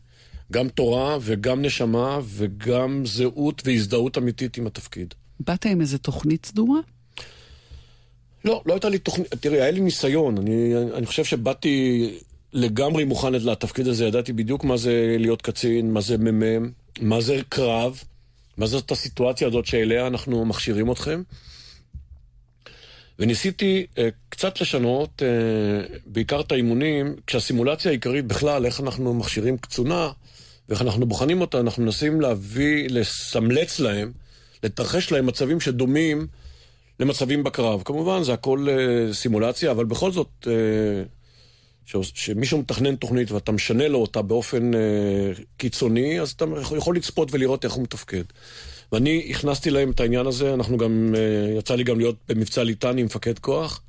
[0.53, 5.15] גם תורה וגם נשמה וגם זהות והזדהות אמיתית עם התפקיד.
[5.41, 6.81] באת עם איזה תוכנית סדורה?
[8.45, 12.11] לא, לא הייתה לי תוכנית, תראי, היה לי ניסיון, אני, אני חושב שבאתי
[12.53, 17.41] לגמרי מוכן לתפקיד הזה, ידעתי בדיוק מה זה להיות קצין, מה זה מ"מ, מה זה
[17.49, 18.03] קרב,
[18.57, 21.23] מה זאת הסיטואציה הזאת שאליה אנחנו מכשירים אתכם.
[23.19, 30.11] וניסיתי uh, קצת לשנות, uh, בעיקר את האימונים, כשהסימולציה העיקרית בכלל, איך אנחנו מכשירים קצונה,
[30.69, 34.13] ואיך אנחנו בוחנים אותה, אנחנו מנסים להביא, לסמלץ להם,
[34.63, 36.27] לתרחש להם מצבים שדומים
[37.01, 37.83] למצבים בקרב.
[37.85, 40.47] כמובן, זה הכל uh, סימולציה, אבל בכל זאת, uh,
[41.87, 44.81] שמישהו מתכנן תוכנית ואתה משנה לו אותה באופן אה,
[45.57, 46.45] קיצוני, אז אתה
[46.77, 48.23] יכול לצפות ולראות איך הוא מתפקד.
[48.93, 53.03] ואני הכנסתי להם את העניין הזה, אנחנו גם, אה, יצא לי גם להיות במבצע ליטני
[53.03, 53.83] מפקד כוח,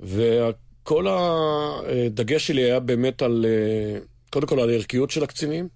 [0.00, 5.68] וכל הדגש שלי היה באמת על, אה, קודם כל על הערכיות של הקצינים,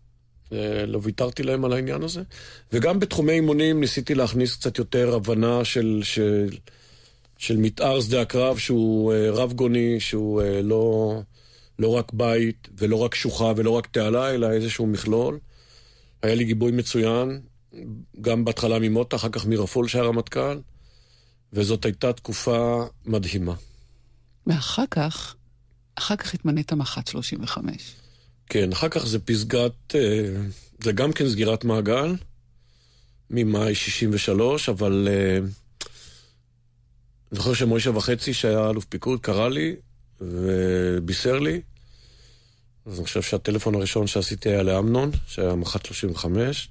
[0.52, 2.22] אה, לא ויתרתי להם על העניין הזה,
[2.72, 6.00] וגם בתחומי אימונים ניסיתי להכניס קצת יותר הבנה של...
[6.04, 6.48] של
[7.38, 11.20] של מתאר שדה הקרב שהוא אה, רב גוני, שהוא אה, לא,
[11.78, 15.38] לא רק בית ולא רק שוחה ולא רק תעלה, אלא איזשהו מכלול.
[16.22, 17.40] היה לי גיבוי מצוין,
[18.20, 20.58] גם בהתחלה ממוטה, אחר כך מרפול שהיה רמטכ"ל,
[21.52, 23.54] וזאת הייתה תקופה מדהימה.
[24.46, 25.34] ואחר כך,
[25.94, 27.94] אחר כך התמנית מח"ט 35.
[28.46, 30.00] כן, אחר כך זה פסגת, אה,
[30.82, 32.14] זה גם כן סגירת מעגל,
[33.30, 35.08] ממאי 63, אבל
[37.34, 39.76] זוכר שמוישה וחצי, שהיה אלוף פיקוד, קרא לי
[40.20, 41.60] ובישר לי.
[42.86, 46.68] אז אני חושב שהטלפון הראשון שעשיתי היה לאמנון, שהיה מח"ט 35.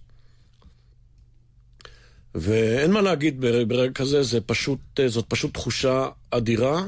[2.35, 6.83] ואין מה להגיד ברגע כזה, זה פשוט, זאת פשוט תחושה אדירה,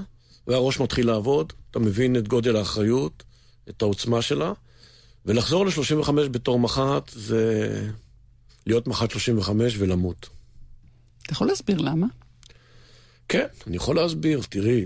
[0.47, 3.23] והראש מתחיל לעבוד, אתה מבין את גודל האחריות,
[3.69, 4.53] את העוצמה שלה,
[5.25, 7.81] ולחזור ל-35 בתור מח"ט זה
[8.67, 10.29] להיות מח"ט 35 ולמות.
[11.23, 12.07] אתה יכול להסביר למה?
[13.29, 14.85] כן, אני יכול להסביר, תראי.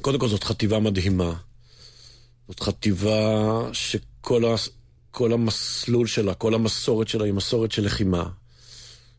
[0.00, 1.34] קודם כל זאת חטיבה מדהימה.
[2.48, 4.54] זאת חטיבה שכל ה...
[5.14, 8.28] כל המסלול שלה, כל המסורת שלה היא מסורת של לחימה.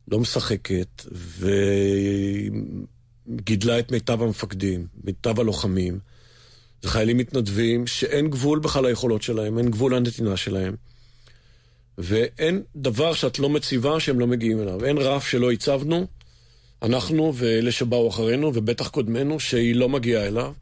[0.07, 1.05] לא משחקת,
[3.27, 5.99] וגידלה את מיטב המפקדים, מיטב הלוחמים.
[6.81, 10.75] זה חיילים מתנדבים שאין גבול בכלל ליכולות שלהם, אין גבול לנתינה שלהם.
[11.97, 14.85] ואין דבר שאת לא מציבה שהם לא מגיעים אליו.
[14.85, 16.07] אין רף שלא הצבנו,
[16.81, 20.53] אנחנו ואלה שבאו אחרינו, ובטח קודמנו, שהיא לא מגיעה אליו.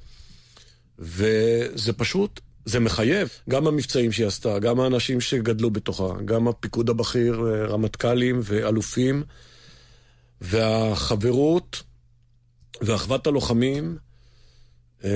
[0.99, 3.30] וזה פשוט, זה מחייב.
[3.49, 9.23] גם המבצעים שהיא עשתה, גם האנשים שגדלו בתוכה, גם הפיקוד הבכיר, רמטכ"לים ואלופים,
[10.41, 11.84] והחברות
[12.82, 13.97] ואחוות הלוחמים,
[15.04, 15.10] אה,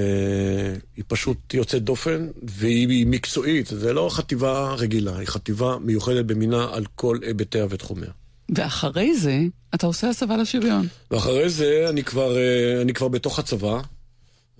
[0.95, 3.67] היא פשוט יוצאת דופן, והיא מקצועית.
[3.67, 8.09] זה לא חטיבה רגילה, היא חטיבה מיוחדת במינה על כל היבטיה ותחומיה.
[8.55, 9.39] ואחרי זה,
[9.75, 10.87] אתה עושה הסבה לשריון.
[11.11, 13.81] ואחרי זה, אני כבר, אה, אני כבר בתוך הצבא.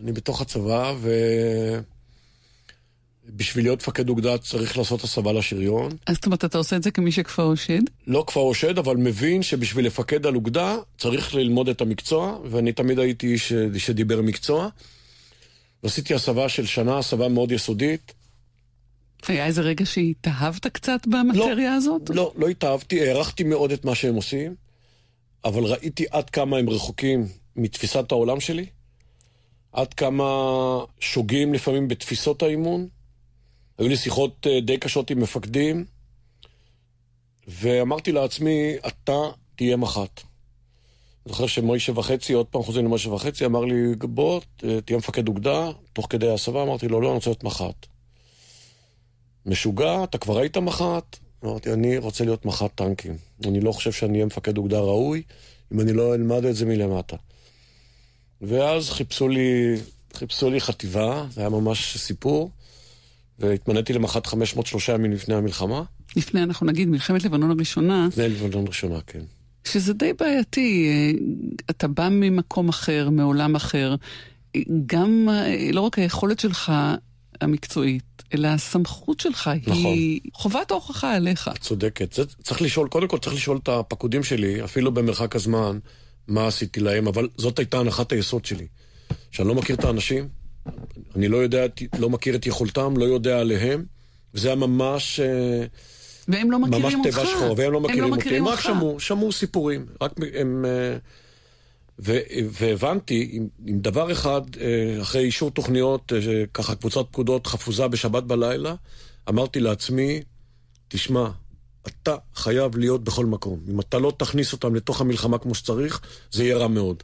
[0.03, 0.93] אני בתוך הצבא,
[3.29, 5.91] ובשביל להיות מפקד אוגדה צריך לעשות הסבה לשריון.
[6.05, 7.81] אז זאת אומרת, אתה עושה את זה כמי שכפר אושד?
[8.07, 12.99] לא כפר אושד, אבל מבין שבשביל לפקד על אוגדה צריך ללמוד את המקצוע, ואני תמיד
[12.99, 14.69] הייתי איש שדיבר מקצוע.
[15.83, 18.13] ועשיתי הסבה של שנה, הסבה מאוד יסודית.
[19.27, 22.09] היה איזה רגע שהתאהבת קצת במטריה לא, הזאת?
[22.09, 24.55] לא, לא התאהבתי, הערכתי מאוד את מה שהם עושים,
[25.45, 28.65] אבל ראיתי עד כמה הם רחוקים מתפיסת העולם שלי,
[29.71, 30.25] עד כמה
[30.99, 32.87] שוגים לפעמים בתפיסות האימון.
[33.77, 35.85] היו לי שיחות אה, די קשות עם מפקדים,
[37.47, 39.21] ואמרתי לעצמי, אתה
[39.55, 40.21] תהיה מח"ט.
[41.25, 45.71] אני זוכר שמוישה וחצי, עוד פעם חוזרים למוישה וחצי, אמר לי, בוא, תהיה מפקד אוגדה,
[45.93, 47.85] תוך כדי הסבה, אמרתי לו, לא, אני רוצה להיות מח"ט.
[49.47, 51.17] משוגע, אתה כבר היית מח"ט?
[51.45, 53.15] אמרתי, אני רוצה להיות מח"ט טנקים.
[53.45, 55.21] אני לא חושב שאני אהיה מפקד אוגדה ראוי,
[55.73, 57.15] אם אני לא אלמד את זה מלמטה.
[58.41, 59.75] ואז חיפשו לי,
[60.13, 62.51] חיפשו לי חטיבה, זה היה ממש סיפור,
[63.39, 65.83] והתמניתי למח"ט 503 ימים לפני המלחמה.
[66.15, 68.07] לפני, אנחנו נגיד, מלחמת לבנון הראשונה.
[68.07, 69.21] לפני לבנון הראשונה, כן.
[69.63, 70.89] שזה די בעייתי,
[71.69, 73.95] אתה בא ממקום אחר, מעולם אחר,
[74.85, 75.29] גם
[75.73, 76.71] לא רק היכולת שלך
[77.43, 79.73] המקצועית, אלא הסמכות שלך נכון.
[79.85, 81.49] היא חובת ההוכחה עליך.
[81.59, 82.13] צודקת.
[82.13, 85.79] זה, צריך לשאול, קודם כל צריך לשאול את הפקודים שלי, אפילו במרחק הזמן,
[86.27, 88.67] מה עשיתי להם, אבל זאת הייתה הנחת היסוד שלי.
[89.31, 90.27] שאני לא מכיר את האנשים,
[91.15, 91.65] אני לא יודע,
[91.99, 93.85] לא מכיר את יכולתם, לא יודע עליהם,
[94.33, 95.19] וזה היה ממש...
[96.27, 97.05] והם לא מכירים ממש אותך.
[97.05, 98.19] ממש טבע שחור, והם לא מכירים לא אותי.
[98.19, 98.65] מכירים הם אותך.
[98.65, 99.85] רק שמעו, שמעו סיפורים.
[100.01, 100.65] רק הם...
[100.67, 100.97] ו,
[101.99, 104.41] והבנתי עם, עם דבר אחד,
[105.01, 106.13] אחרי אישור תוכניות,
[106.53, 108.75] ככה קבוצת פקודות חפוזה בשבת בלילה,
[109.29, 110.21] אמרתי לעצמי,
[110.87, 111.29] תשמע,
[111.87, 113.59] אתה חייב להיות בכל מקום.
[113.69, 117.03] אם אתה לא תכניס אותם לתוך המלחמה כמו שצריך, זה יהיה רע מאוד.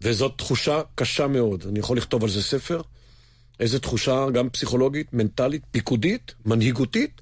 [0.00, 1.64] וזאת תחושה קשה מאוד.
[1.68, 2.80] אני יכול לכתוב על זה ספר.
[3.60, 7.20] איזו תחושה, גם פסיכולוגית, מנטלית, פיקודית, מנהיגותית.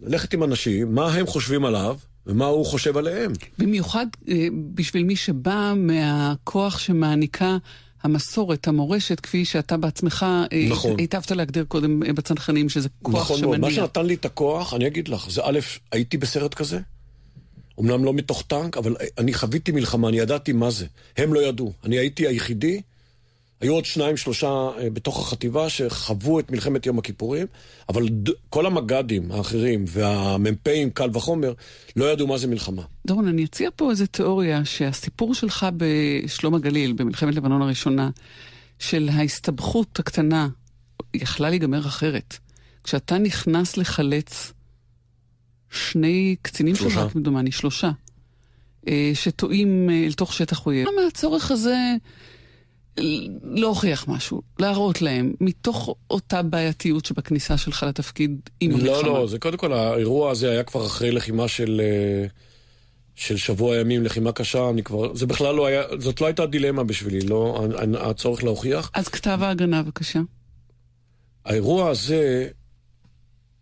[0.00, 1.96] ללכת עם אנשים, מה הם חושבים עליו,
[2.26, 3.32] ומה הוא חושב עליהם.
[3.58, 7.56] במיוחד אה, בשביל מי שבא מהכוח שמעניקה
[8.02, 10.26] המסורת, המורשת, כפי שאתה בעצמך
[10.70, 10.98] נכון.
[10.98, 13.58] היטבת להגדיר קודם אה, בצנחנים, שזה כוח נכון שמניע.
[13.58, 13.60] מאוד.
[13.60, 15.58] מה שנתן לי את הכוח, אני אגיד לך, זה א',
[15.92, 16.80] הייתי בסרט כזה,
[17.80, 20.86] אמנם לא מתוך טנק, אבל אני חוויתי מלחמה, אני ידעתי מה זה.
[21.16, 21.72] הם לא ידעו.
[21.84, 22.80] אני הייתי היחידי,
[23.60, 27.46] היו עוד שניים, שלושה בתוך החטיבה שחוו את מלחמת יום הכיפורים,
[27.88, 28.08] אבל
[28.50, 31.52] כל המג"דים האחרים והמ"פים, קל וחומר,
[31.96, 32.82] לא ידעו מה זה מלחמה.
[33.06, 38.10] דורון, אני אציע פה איזו תיאוריה שהסיפור שלך בשלום הגליל, במלחמת לבנון הראשונה,
[38.78, 40.48] של ההסתבכות הקטנה,
[41.14, 42.38] יכלה להיגמר אחרת.
[42.84, 44.52] כשאתה נכנס לחלץ
[45.70, 47.90] שני קצינים שלך, כמדומני, שלושה,
[49.14, 50.88] שטועים אל תוך שטח אויב.
[50.88, 51.76] למה הצורך הזה
[53.42, 59.02] להוכיח משהו, להראות להם, מתוך אותה בעייתיות שבכניסה שלך לתפקיד עם המלחמה?
[59.02, 61.80] לא, לא, זה קודם כל, האירוע הזה היה כבר אחרי לחימה של...
[63.16, 66.84] של שבוע ימים, לחימה קשה, אני כבר, זה בכלל לא היה, זאת לא הייתה דילמה
[66.84, 67.66] בשבילי, לא,
[68.00, 68.90] הצורך להוכיח.
[68.94, 70.20] אז כתב ההגנה, בבקשה.
[71.44, 72.48] האירוע הזה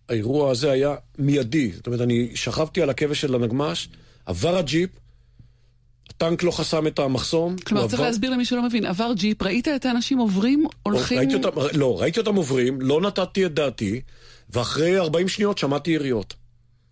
[0.08, 1.72] האירוע הזה היה מיידי.
[1.72, 3.88] זאת אומרת, אני שכבתי על הכבש של הנגמ"ש,
[4.26, 4.90] עבר הג'יפ,
[6.16, 7.56] הטנק לא חסם את המחסום.
[7.58, 8.08] כלומר, צריך עבר...
[8.08, 11.18] להסביר למי שלא מבין, עבר ג'יפ, ראית את האנשים עוברים, הולכים...
[11.18, 14.00] ראיתי אותם, לא, ראיתי אותם עוברים, לא נתתי את דעתי,
[14.50, 16.34] ואחרי 40 שניות שמעתי יריות.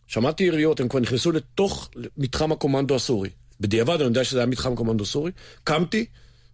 [0.06, 3.30] שמעתי יריות, הם כבר נכנסו לתוך מתחם הקומנדו הסורי.
[3.60, 5.30] בדיעבד אני יודע שזה היה מתחם קומנדו סורי.
[5.64, 6.04] קמתי,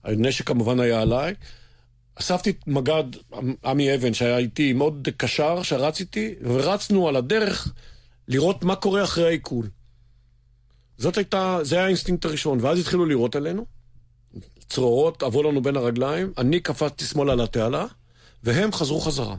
[0.05, 1.35] הנשק כמובן היה עליי.
[2.15, 3.05] אספתי את מג"ד
[3.65, 7.73] עמי אבן שהיה איתי, מאוד קשר, שרץ איתי, ורצנו על הדרך
[8.29, 9.69] לראות מה קורה אחרי העיקול.
[10.99, 13.67] זאת הייתה, זה היה האינסטינקט הראשון, ואז התחילו לירות עלינו.
[14.69, 17.87] צרורות עברו לנו בין הרגליים, אני קפצתי שמאלה לתעלה,
[18.43, 19.37] והם חזרו חזרה.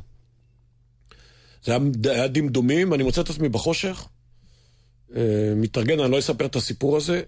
[1.64, 4.08] זה היה, היה דמדומים, אני מוצא את עצמי בחושך,
[5.16, 7.22] אה, מתארגן, אני לא אספר את הסיפור הזה.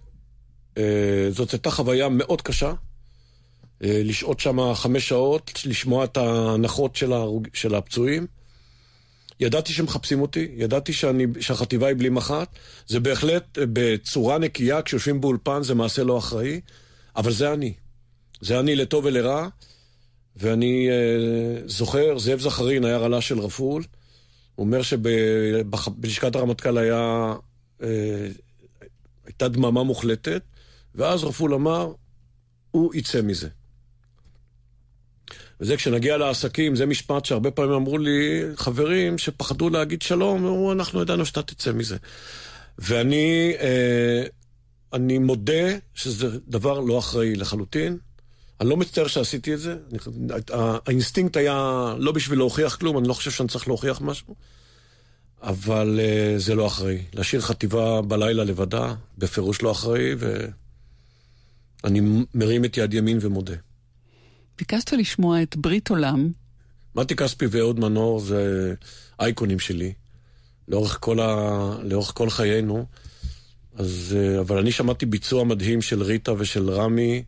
[0.78, 2.74] אה, זאת הייתה חוויה מאוד קשה.
[3.84, 7.48] אה, לשהות שם חמש שעות, לשמוע את ההנחות של, הרוג...
[7.54, 8.28] של הפצועים.
[9.40, 12.50] ידעתי שמחפשים אותי, ידעתי שאני, שהחטיבה היא בלי מח"ט.
[12.88, 16.62] זה בהחלט בצורה נקייה, כשיושבים באולפן זה מעשה לא אחראי,
[17.16, 17.74] אבל זה אני.
[18.42, 19.48] זה אני לטוב ולרע,
[20.36, 23.84] ואני אה, זוכר, זאב זכרין היה רלה של רפול,
[24.56, 27.34] הוא אומר שבלשכת הרמטכ"ל היה,
[27.84, 28.28] אה,
[29.26, 30.42] הייתה דממה מוחלטת,
[30.96, 31.92] ואז רפול אמר,
[32.72, 33.48] הוא יצא מזה.
[35.62, 41.02] וזה כשנגיע לעסקים, זה משפט שהרבה פעמים אמרו לי חברים שפחדו להגיד שלום, אמרו, אנחנו
[41.02, 41.98] ידענו שאתה תצא מזה.
[42.80, 44.24] ואני אה,
[44.94, 47.98] אני מודה שזה דבר לא אחראי לחלוטין.
[48.62, 49.76] אני לא מצטער שעשיתי את זה.
[50.86, 54.36] האינסטינקט היה לא בשביל להוכיח כלום, אני לא חושב שאני צריך להוכיח משהו.
[55.42, 56.98] אבל אה, זה לא אחראי.
[57.14, 60.12] להשאיר חטיבה בלילה לבדה, בפירוש לא אחראי,
[61.84, 62.02] ואני
[62.34, 63.56] מרים את יד ימין ומודה.
[64.60, 66.32] ביקשת לשמוע את ברית עולם.
[66.96, 68.74] מתי כספי ואהוד מנור זה
[69.20, 69.94] אייקונים שלי,
[70.68, 71.76] לאורך כל, ה...
[71.84, 72.86] לאורך כל חיינו.
[73.76, 77.24] אז, אה, אבל אני שמעתי ביצוע מדהים של ריטה ושל רמי,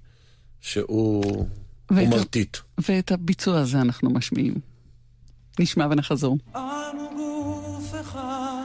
[0.61, 1.45] שהוא
[1.91, 2.57] ואת מרטיט.
[2.77, 4.55] ואת הביצוע הזה אנחנו משמיעים.
[5.59, 6.37] נשמע ונחזור.
[6.55, 8.63] אנו גוף אחד,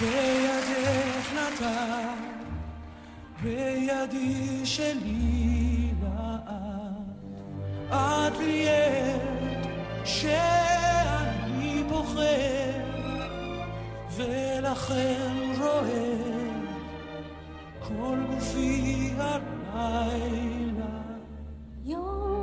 [0.00, 2.14] בידך נתן,
[3.42, 5.41] בידי שלי
[7.92, 9.20] את לי עת
[10.04, 12.70] שאני בוחר
[14.16, 16.14] ולכן רואה
[17.80, 19.12] כל גופי
[19.72, 20.84] הלילה
[21.84, 22.41] יום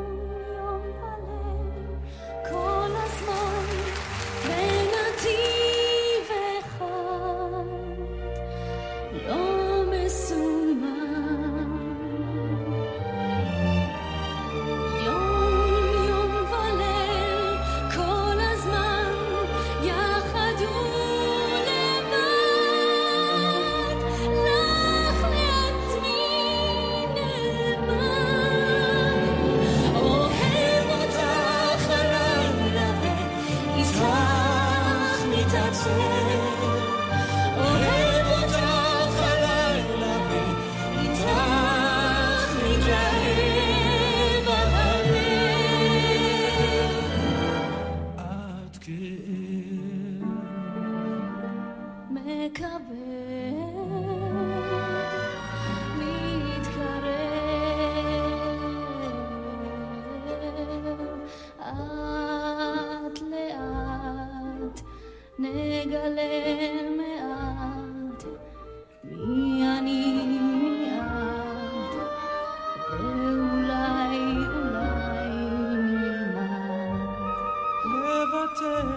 [78.62, 78.88] לוותר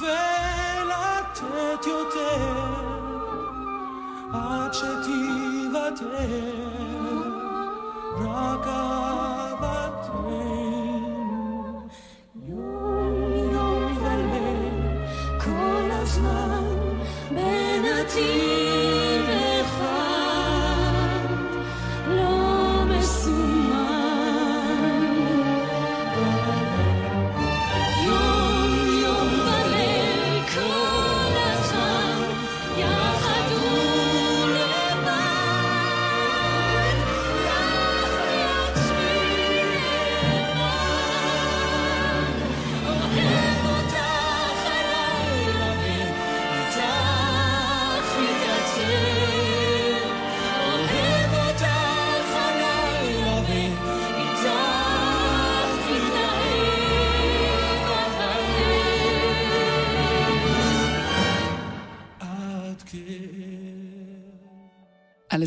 [0.00, 2.54] ולתת יותר
[4.32, 6.04] עד שתיוותר
[8.20, 8.66] רק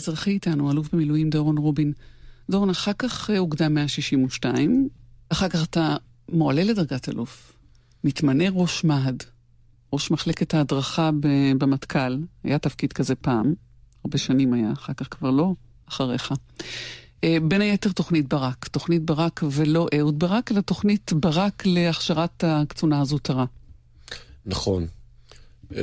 [0.01, 1.93] אזרחי איתנו, אלוף במילואים דורון רובין.
[2.49, 4.89] דורון, אחר כך אה, אוגדה 162,
[5.29, 5.95] אחר כך אתה
[6.29, 7.53] מועלה לדרגת אלוף,
[8.03, 9.23] מתמנה ראש מה"ד,
[9.93, 11.09] ראש מחלקת ההדרכה
[11.57, 13.53] במטכ"ל, היה תפקיד כזה פעם,
[14.05, 15.53] הרבה שנים היה, אחר כך כבר לא,
[15.89, 16.33] אחריך.
[17.23, 23.01] אה, בין היתר תוכנית ברק, תוכנית ברק ולא אהוד ברק, אלא תוכנית ברק להכשרת הקצונה
[23.01, 23.45] הזוטרה.
[24.45, 24.87] נכון.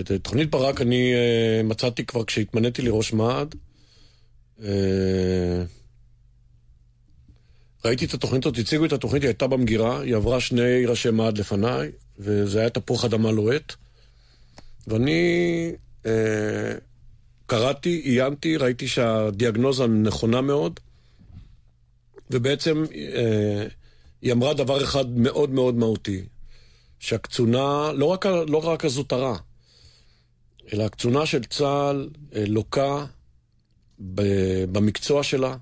[0.00, 3.67] את תוכנית ברק אני אה, מצאתי כבר כשהתמניתי לראש מה"ד.
[4.64, 5.62] אה,
[7.84, 11.38] ראיתי את התוכנית הזאת, הציגו את התוכנית, היא הייתה במגירה, היא עברה שני ראשי מה"ד
[11.38, 13.72] לפניי, וזה היה תפוח אדמה לוהט.
[14.86, 15.72] ואני
[16.06, 16.74] אה,
[17.46, 20.80] קראתי, עיינתי, ראיתי שהדיאגנוזה נכונה מאוד,
[22.30, 23.66] ובעצם אה,
[24.22, 26.22] היא אמרה דבר אחד מאוד מאוד מהותי,
[26.98, 29.36] שהקצונה, לא רק, לא רק הזוטרה,
[30.72, 33.04] אלא הקצונה של צה"ל אה, לוקה
[34.01, 35.57] במקצוע שלה,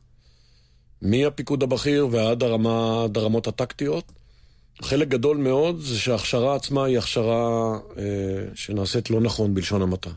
[1.03, 4.13] מהפיקוד הבכיר ועד הרמה, עד הרמות הטקטיות.
[4.83, 8.05] חלק גדול מאוד זה שההכשרה עצמה היא הכשרה אה,
[8.55, 10.11] שנעשית לא נכון בלשון המעטה.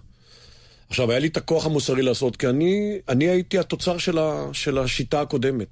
[0.89, 4.77] עכשיו, היה לי את הכוח המוסרי לעשות, כי אני, אני הייתי התוצר של, ה, של
[4.77, 5.67] השיטה הקודמת.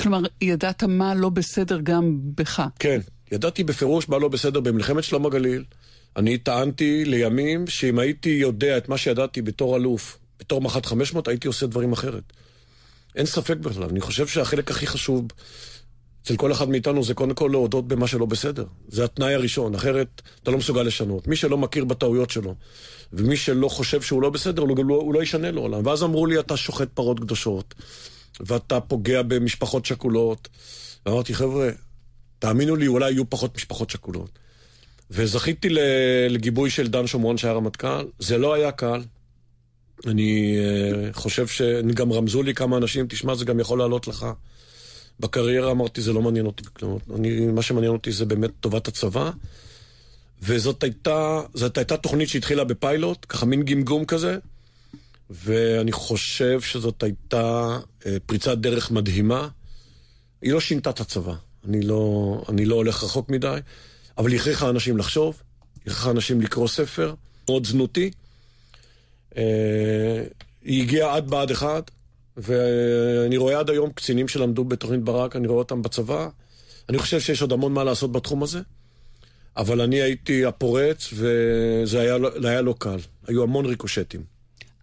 [0.00, 2.62] כלומר, ידעת מה לא בסדר גם בך.
[2.78, 3.00] כן,
[3.32, 5.64] ידעתי בפירוש מה לא בסדר במלחמת שלום הגליל.
[6.16, 11.48] אני טענתי לימים שאם הייתי יודע את מה שידעתי בתור אלוף, בתור מח"ט 500, הייתי
[11.48, 12.22] עושה דברים אחרת.
[13.16, 13.88] אין ספק בכלל.
[13.88, 15.26] אני חושב שהחלק הכי חשוב
[16.22, 18.64] אצל כל אחד מאיתנו זה קודם כל להודות במה שלא בסדר.
[18.88, 21.28] זה התנאי הראשון, אחרת אתה לא מסוגל לשנות.
[21.28, 22.54] מי שלא מכיר בטעויות שלו,
[23.12, 25.86] ומי שלא חושב שהוא לא בסדר, הוא לא, הוא לא ישנה לעולם.
[25.86, 27.74] ואז אמרו לי, אתה שוחט פרות קדושות,
[28.40, 30.48] ואתה פוגע במשפחות שכולות.
[31.06, 31.70] ואמרתי, חבר'ה,
[32.38, 34.38] תאמינו לי, אולי יהיו פחות משפחות שכולות.
[35.10, 35.68] וזכיתי
[36.30, 38.04] לגיבוי של דן שומרון שהיה רמטכ"ל.
[38.18, 39.00] זה לא היה קל.
[40.06, 44.26] אני uh, חושב שגם רמזו לי כמה אנשים, תשמע, זה גם יכול לעלות לך.
[45.20, 46.64] בקריירה אמרתי, זה לא מעניין אותי.
[47.14, 49.30] אני, מה שמעניין אותי זה באמת טובת הצבא.
[50.42, 54.38] וזאת הייתה, זאת הייתה תוכנית שהתחילה בפיילוט, ככה מין גמגום כזה,
[55.30, 59.48] ואני חושב שזאת הייתה אה, פריצת דרך מדהימה.
[60.42, 61.34] היא לא שינתה את הצבא,
[61.68, 63.58] אני לא, אני לא הולך רחוק מדי,
[64.18, 65.42] אבל היא הכריחה אנשים לחשוב,
[65.74, 67.14] היא הכריחה אנשים לקרוא ספר,
[67.48, 68.10] מאוד זנותי.
[69.36, 70.22] אה,
[70.64, 71.90] היא הגיעה עד בה"ד 1,
[72.36, 76.28] ואני רואה עד היום קצינים שלמדו בתוכנית ברק, אני רואה אותם בצבא.
[76.88, 78.60] אני חושב שיש עוד המון מה לעשות בתחום הזה,
[79.56, 82.98] אבל אני הייתי הפורץ, וזה היה, לא- היה לא קל.
[83.26, 84.20] היו המון ריקושטים.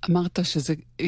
[0.10, 1.06] אמרת שזה אה,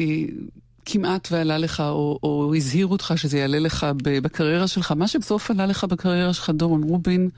[0.86, 4.92] כמעט ועלה לך, או, או הזהירו אותך שזה יעלה לך בקריירה שלך.
[4.92, 7.30] מה שבסוף עלה לך בקריירה שלך, דורון רובין,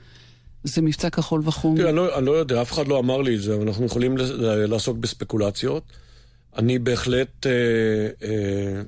[0.63, 1.77] זה מבצע כחול וחום.
[1.77, 3.85] תראה, אני לא, אני לא יודע, אף אחד לא אמר לי את זה, אבל אנחנו
[3.85, 4.15] יכולים
[4.67, 5.83] לעסוק בספקולציות.
[6.57, 7.51] אני בהחלט, אה,
[8.27, 8.81] אה,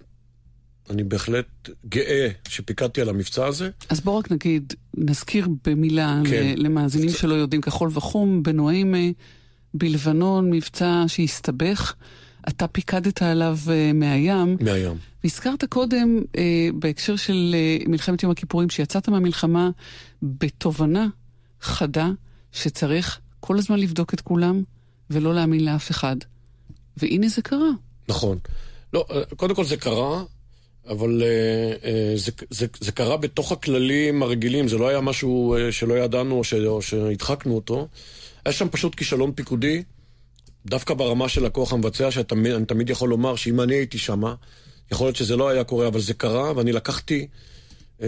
[0.89, 1.45] אני בהחלט
[1.89, 3.69] גאה שפיקדתי על המבצע הזה.
[3.89, 6.53] אז בוא רק נגיד, נזכיר במילה כן.
[6.57, 9.09] למאזינים שלא יודעים, כחול וחום, בנועים אה,
[9.73, 11.93] בלבנון, מבצע שהסתבך.
[12.49, 14.57] אתה פיקדת עליו אה, מהים.
[14.61, 14.97] מהים.
[15.23, 19.69] והזכרת קודם, אה, בהקשר של אה, מלחמת יום הכיפורים, שיצאת מהמלחמה
[20.21, 21.07] בתובנה
[21.66, 22.09] חדה
[22.51, 24.63] שצריך כל הזמן לבדוק את כולם
[25.09, 26.16] ולא להאמין לאף אחד.
[26.97, 27.70] והנה זה קרה.
[28.07, 28.38] נכון.
[28.93, 30.24] לא, אה, קודם כל זה קרה,
[30.88, 35.93] אבל אה, אה, זה, זה, זה קרה בתוך הכללים הרגילים, זה לא היה משהו שלא
[35.93, 37.88] ידענו ש, או שהדחקנו אותו.
[38.45, 39.84] היה שם פשוט כישלון פיקודי,
[40.66, 44.36] דווקא ברמה של הכוח המבצע, שאני תמיד יכול לומר שאם אני הייתי שמה,
[44.91, 47.28] יכול להיות שזה לא היה קורה, אבל זה קרה, ואני לקחתי...
[48.01, 48.07] אה,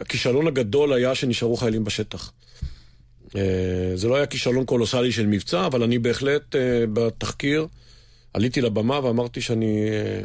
[0.00, 2.32] הכישלון הגדול היה שנשארו חיילים בשטח.
[3.36, 7.66] אה, זה לא היה כישלון קולוסלי של מבצע, אבל אני בהחלט אה, בתחקיר
[8.34, 10.20] עליתי לבמה ואמרתי שאני אה,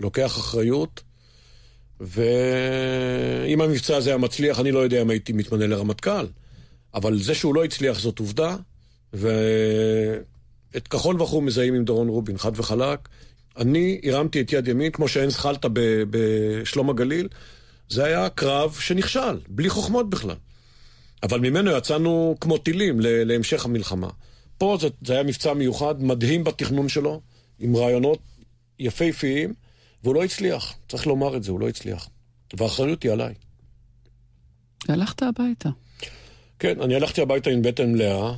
[0.00, 1.02] לוקח אחריות,
[2.00, 6.26] ואם המבצע הזה היה מצליח, אני לא יודע אם הייתי מתמנה לרמטכ"ל,
[6.94, 8.56] אבל זה שהוא לא הצליח זאת עובדה,
[9.12, 13.08] ואת כחול וחום מזהים עם דורון רובין, חד וחלק.
[13.56, 17.28] אני הרמתי את יד ימין, כמו שאין זחלת ב- בשלום הגליל,
[17.88, 20.36] זה היה קרב שנכשל, בלי חוכמות בכלל.
[21.22, 24.08] אבל ממנו יצאנו כמו טילים להמשך המלחמה.
[24.58, 27.20] פה זה, זה היה מבצע מיוחד, מדהים בתכנון שלו,
[27.58, 28.18] עם רעיונות
[28.78, 29.54] יפהפיים,
[30.04, 32.08] והוא לא הצליח, צריך לומר את זה, הוא לא הצליח.
[32.56, 33.34] והאחריות היא עליי.
[34.88, 35.68] והלכת הביתה.
[36.58, 38.34] כן, אני הלכתי הביתה עם בטן מלאה,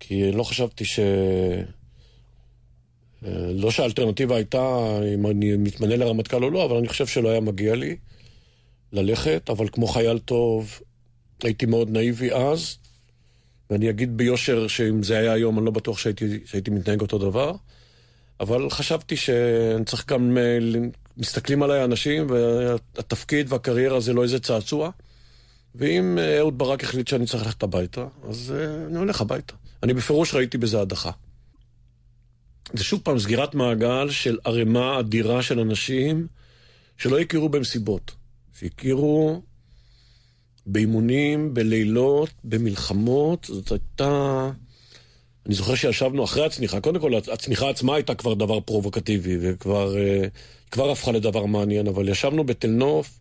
[0.00, 0.98] כי לא חשבתי ש...
[3.26, 7.40] אה, לא שהאלטרנטיבה הייתה אם אני מתמנה לרמטכ"ל או לא, אבל אני חושב שלא היה
[7.40, 7.96] מגיע לי
[8.92, 10.80] ללכת, אבל כמו חייל טוב,
[11.44, 12.76] הייתי מאוד נאיבי אז,
[13.70, 17.54] ואני אגיד ביושר שאם זה היה היום, אני לא בטוח שהייתי, שהייתי מתנהג אותו דבר,
[18.40, 20.38] אבל חשבתי שאני צריך גם...
[20.38, 20.58] אה,
[21.16, 24.90] מסתכלים עליי אנשים, והתפקיד והקריירה זה לא איזה צעצוע.
[25.74, 29.54] ואם אה, אהוד ברק החליט שאני צריך ללכת הביתה, אז אה, אני הולך הביתה.
[29.82, 31.10] אני בפירוש ראיתי בזה הדחה.
[32.72, 36.26] זה שוב פעם סגירת מעגל של ערימה אדירה של אנשים
[36.98, 38.12] שלא הכירו במסיבות,
[38.58, 39.42] שהכירו
[40.66, 43.46] באימונים, בלילות, במלחמות.
[43.50, 44.50] זאת הייתה...
[45.46, 50.22] אני זוכר שישבנו אחרי הצניחה, קודם כל הצניחה עצמה הייתה כבר דבר פרובוקטיבי, וכבר אה,
[50.70, 53.20] כבר הפכה לדבר מעניין, אבל ישבנו בתל נוף,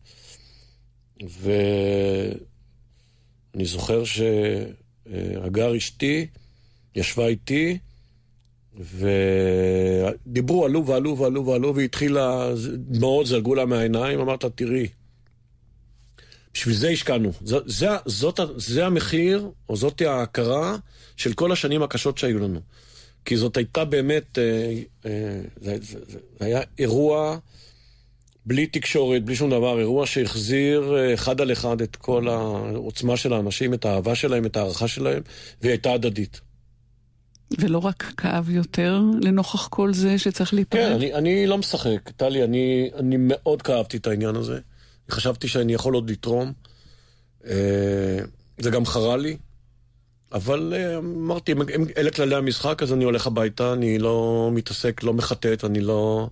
[1.22, 2.36] ואני
[3.66, 6.28] זוכר שהגר אשתי
[6.96, 7.78] ישבה איתי,
[8.80, 14.88] ודיברו, עלו ועלו ועלו ועלו, והתחילה, דמעות זלגו לה מהעיניים, אמרת תראי,
[16.54, 17.32] בשביל זה השקענו.
[17.42, 20.76] זה, זה, זאת, זה המחיר, או זאת ההכרה
[21.18, 22.60] של כל השנים הקשות שהיו לנו.
[23.26, 24.74] כי זאת הייתה באמת, אה,
[25.06, 27.38] אה, זה, זה, זה, היה אירוע
[28.46, 33.34] בלי תקשורת, בלי שום דבר, אירוע שהחזיר אה, אחד על אחד את כל העוצמה של
[33.34, 35.22] האנשים, את האהבה שלהם, את ההערכה שלהם,
[35.62, 36.42] והיא הייתה הדדית.
[37.60, 40.82] ולא רק כאב יותר לנוכח כל זה שצריך להיפרד?
[40.82, 42.10] כן, אני, אני לא משחק.
[42.18, 44.60] טלי, אני, אני מאוד כאבתי את העניין הזה.
[45.12, 46.52] חשבתי שאני יכול עוד לתרום.
[47.48, 48.20] אה,
[48.58, 49.38] זה גם חרה לי.
[50.34, 55.14] אבל אה, אמרתי, אם אלה כללי המשחק, אז אני הולך הביתה, אני לא מתעסק, לא
[55.14, 56.30] מחטט, אני לא...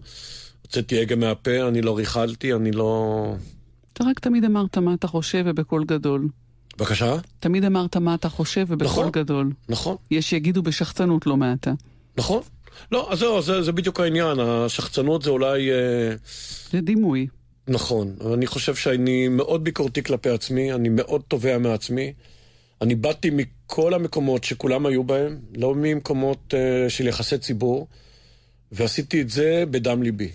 [0.61, 3.33] הוצאתי הגה מהפה, אני לא ריכלתי, אני לא...
[3.93, 6.27] אתה רק תמיד אמרת מה אתה חושב ובקול גדול.
[6.77, 7.15] בבקשה?
[7.39, 9.11] תמיד אמרת מה אתה חושב ובקול נכון.
[9.11, 9.51] גדול.
[9.69, 11.73] נכון, יש שיגידו בשחצנות לא מעטה.
[12.17, 12.41] נכון.
[12.91, 14.39] לא, אז זהו, זה, זה בדיוק העניין.
[14.39, 15.71] השחצנות זה אולי...
[15.71, 16.15] אה,
[16.71, 17.27] זה דימוי.
[17.69, 22.13] נכון, אני חושב שאני מאוד ביקורתי כלפי עצמי, אני מאוד תובע מעצמי.
[22.81, 27.87] אני באתי מכל המקומות שכולם היו בהם, לא ממקומות uh, של יחסי ציבור,
[28.71, 30.29] ועשיתי את זה בדם ליבי.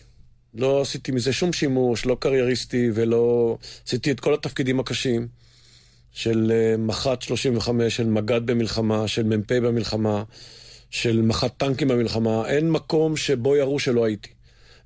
[0.54, 3.56] לא עשיתי מזה שום שימוש, לא קרייריסטי ולא...
[3.86, 5.28] עשיתי את כל התפקידים הקשים
[6.12, 10.22] של uh, מח"ט 35, של מג"ד במלחמה, של מ"פ במלחמה,
[10.90, 12.48] של מח"ט טנקים במלחמה.
[12.48, 14.28] אין מקום שבו יראו שלא הייתי.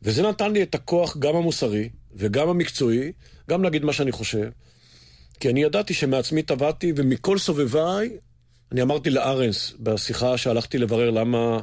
[0.03, 1.89] וזה נתן לי את הכוח גם המוסרי
[2.19, 3.12] וגם המקצועי,
[3.51, 4.51] גם להגיד מה שאני חושב.
[5.41, 8.11] כי אני ידעתי שמעצמי טבעתי, ומכל סובביי,
[8.73, 11.61] אני אמרתי לארנס בשיחה שהלכתי לברר למה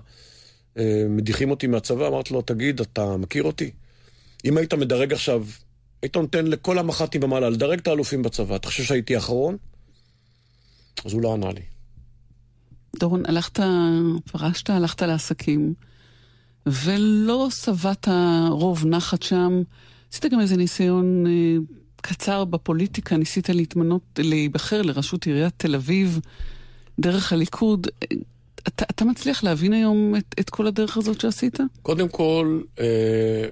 [0.77, 3.71] אה, מדיחים אותי מהצבא, אמרתי לו, תגיד, אתה מכיר אותי?
[4.45, 5.45] אם היית מדרג עכשיו,
[6.01, 9.57] היית נותן לכל המח"טים ומעלה, לדרג את האלופים בצבא, אתה חושב שהייתי אחרון?
[11.05, 11.61] אז הוא לא ענה לי.
[12.99, 13.59] דורון, הלכת,
[14.31, 15.73] פרשת, הלכת לעסקים,
[16.65, 18.07] ולא שבעת
[18.49, 19.61] רוב נחת שם.
[20.15, 21.31] עשית גם איזה ניסיון אה,
[22.01, 26.19] קצר בפוליטיקה, ניסית להתמנות, להיבחר לראשות עיריית תל אביב
[26.99, 27.87] דרך הליכוד.
[27.87, 28.17] אה,
[28.67, 31.59] אתה, אתה מצליח להבין היום את, את כל הדרך הזאת שעשית?
[31.81, 33.45] קודם כל, אה,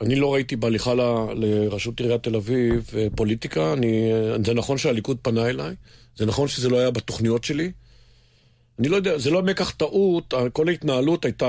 [0.00, 3.72] אני לא ראיתי בהליכה ל- לראשות עיריית תל אביב אה, פוליטיקה.
[3.72, 5.74] אני, אה, זה נכון שהליכוד פנה אליי,
[6.16, 7.72] זה נכון שזה לא היה בתוכניות שלי.
[8.78, 11.46] אני לא יודע, זה לא מקח טעות, כל ההתנהלות הייתה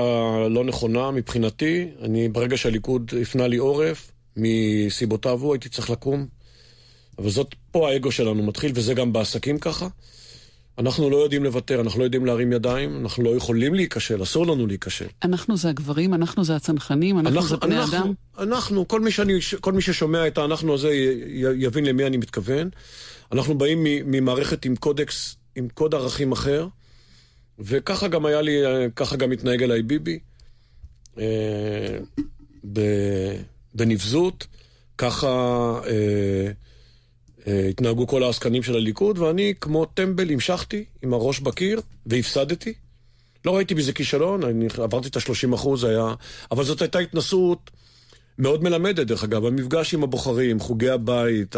[0.50, 1.88] לא נכונה מבחינתי.
[2.02, 6.26] אני, ברגע שהליכוד הפנה לי עורף, מסיבותיו הוא, הייתי צריך לקום.
[7.18, 9.88] אבל זאת, פה האגו שלנו מתחיל, וזה גם בעסקים ככה.
[10.78, 14.66] אנחנו לא יודעים לוותר, אנחנו לא יודעים להרים ידיים, אנחנו לא יכולים להיכשל, אסור לנו
[14.66, 15.06] להיכשל.
[15.22, 18.12] אנחנו זה הגברים, אנחנו זה הצנחנים, אנחנו, אנחנו זה בני אנחנו, אדם.
[18.38, 22.70] אנחנו, כל מי, שאני, כל מי ששומע את האנחנו הזה י- יבין למי אני מתכוון.
[23.32, 26.66] אנחנו באים ממערכת עם קודקס, עם קוד ערכים אחר,
[27.58, 28.52] וככה גם היה לי,
[28.96, 30.18] ככה גם התנהג אליי ביבי,
[31.18, 31.98] אה,
[33.74, 34.46] בנבזות,
[34.98, 35.28] ככה
[35.86, 36.50] אה,
[37.46, 42.74] אה, התנהגו כל העסקנים של הליכוד, ואני כמו טמבל המשכתי עם הראש בקיר והפסדתי.
[43.44, 46.14] לא ראיתי בזה כישלון, אני עברתי את ה-30 אחוז, היה...
[46.50, 47.70] אבל זאת הייתה התנסות
[48.38, 49.46] מאוד מלמדת, דרך אגב.
[49.46, 51.56] המפגש עם הבוחרים, חוגי הבית.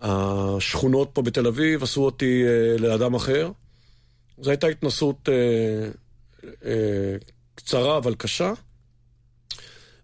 [0.00, 2.42] השכונות פה בתל אביב, עשו אותי
[2.78, 3.50] לאדם אחר.
[4.40, 5.88] זו הייתה התנסות אה,
[6.64, 7.16] אה,
[7.54, 8.52] קצרה אבל קשה.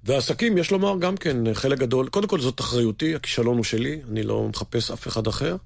[0.05, 4.23] והעסקים, יש לומר, גם כן חלק גדול, קודם כל זאת אחריותי, הכישלון הוא שלי, אני
[4.23, 5.57] לא מחפש אף אחד אחר,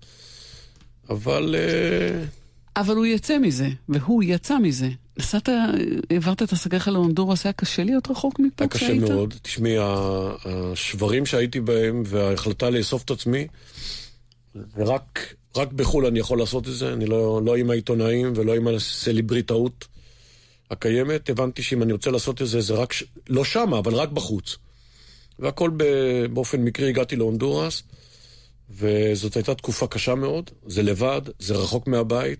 [1.10, 1.54] אבל...
[1.58, 2.24] אה,
[2.76, 4.88] אבל הוא יצא מזה, והוא יצא מזה.
[5.18, 5.48] נסעת,
[6.10, 9.02] העברת את השגריך להונדורס, היה קשה להיות רחוק מפה היה קשה כשהיית?
[9.02, 9.34] מאוד.
[9.42, 9.76] תשמעי,
[10.44, 13.46] השברים שהייתי בהם וההחלטה לאסוף את עצמי,
[14.76, 18.68] ורק רק בחו"ל אני יכול לעשות את זה, אני לא, לא עם העיתונאים ולא עם
[18.68, 19.84] הסלבריטאות
[20.70, 21.30] הקיימת.
[21.30, 24.56] הבנתי שאם אני רוצה לעשות את זה, זה רק, ש- לא שמה, אבל רק בחוץ.
[25.38, 27.82] והכל ב- באופן מקרי הגעתי להונדורס,
[28.70, 30.50] וזאת הייתה תקופה קשה מאוד.
[30.66, 32.38] זה לבד, זה רחוק מהבית,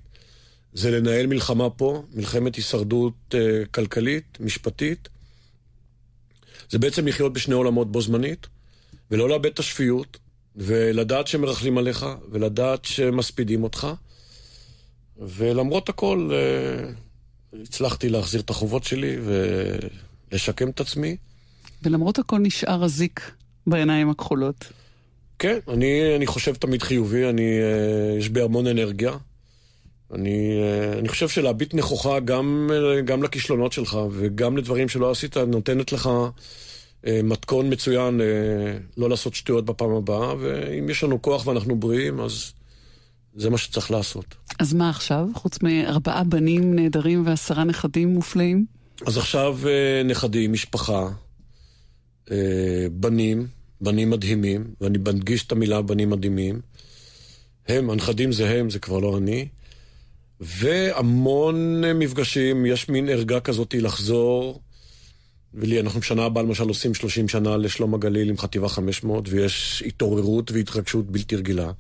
[0.72, 5.09] זה לנהל מלחמה פה, מלחמת הישרדות אה, כלכלית, משפטית.
[6.70, 8.46] זה בעצם לחיות בשני עולמות בו זמנית,
[9.11, 10.18] ולא לאבד את השפיות,
[10.59, 13.86] ולדעת שמרכלים עליך, ולדעת שמספידים אותך.
[15.18, 16.90] ולמרות הכל, אה,
[17.62, 19.16] הצלחתי להחזיר את החובות שלי
[20.30, 21.16] ולשקם את עצמי.
[21.82, 23.32] ולמרות הכל נשאר אזיק
[23.66, 24.72] בעיניים הכחולות.
[25.38, 29.12] כן, אני, אני חושב תמיד חיובי, אני, אה, יש בי המון אנרגיה.
[30.14, 32.70] אני, אה, אני חושב שלהביט נכוחה גם,
[33.04, 36.11] גם לכישלונות שלך וגם לדברים שלא עשית, נותנת לך
[37.07, 38.26] מתכון מצוין אה,
[38.96, 42.53] לא לעשות שטויות בפעם הבאה, ואם יש לנו כוח ואנחנו בריאים, אז
[43.36, 44.34] זה מה שצריך לעשות.
[44.59, 45.26] אז מה עכשיו?
[45.34, 48.66] חוץ מארבעה בנים נהדרים ועשרה נכדים מופלאים?
[49.07, 51.09] אז עכשיו אה, נכדים, משפחה,
[52.30, 53.46] אה, בנים,
[53.80, 56.61] בנים מדהימים, ואני מדגיש את המילה בנים מדהימים.
[57.68, 59.49] הם, הנכדים זה הם, זה כבר לא אני.
[60.40, 64.61] והמון אה, מפגשים, יש מין ערגה כזאת לחזור.
[65.55, 70.51] ולי, אנחנו בשנה הבאה למשל עושים 30 שנה לשלום הגליל עם חטיבה 500, ויש התעוררות
[70.51, 71.70] והתרגשות בלתי רגילה.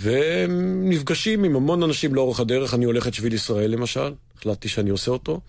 [0.00, 5.10] ונפגשים עם המון אנשים לאורך הדרך, אני הולך את שביל ישראל למשל, החלטתי שאני עושה
[5.10, 5.40] אותו,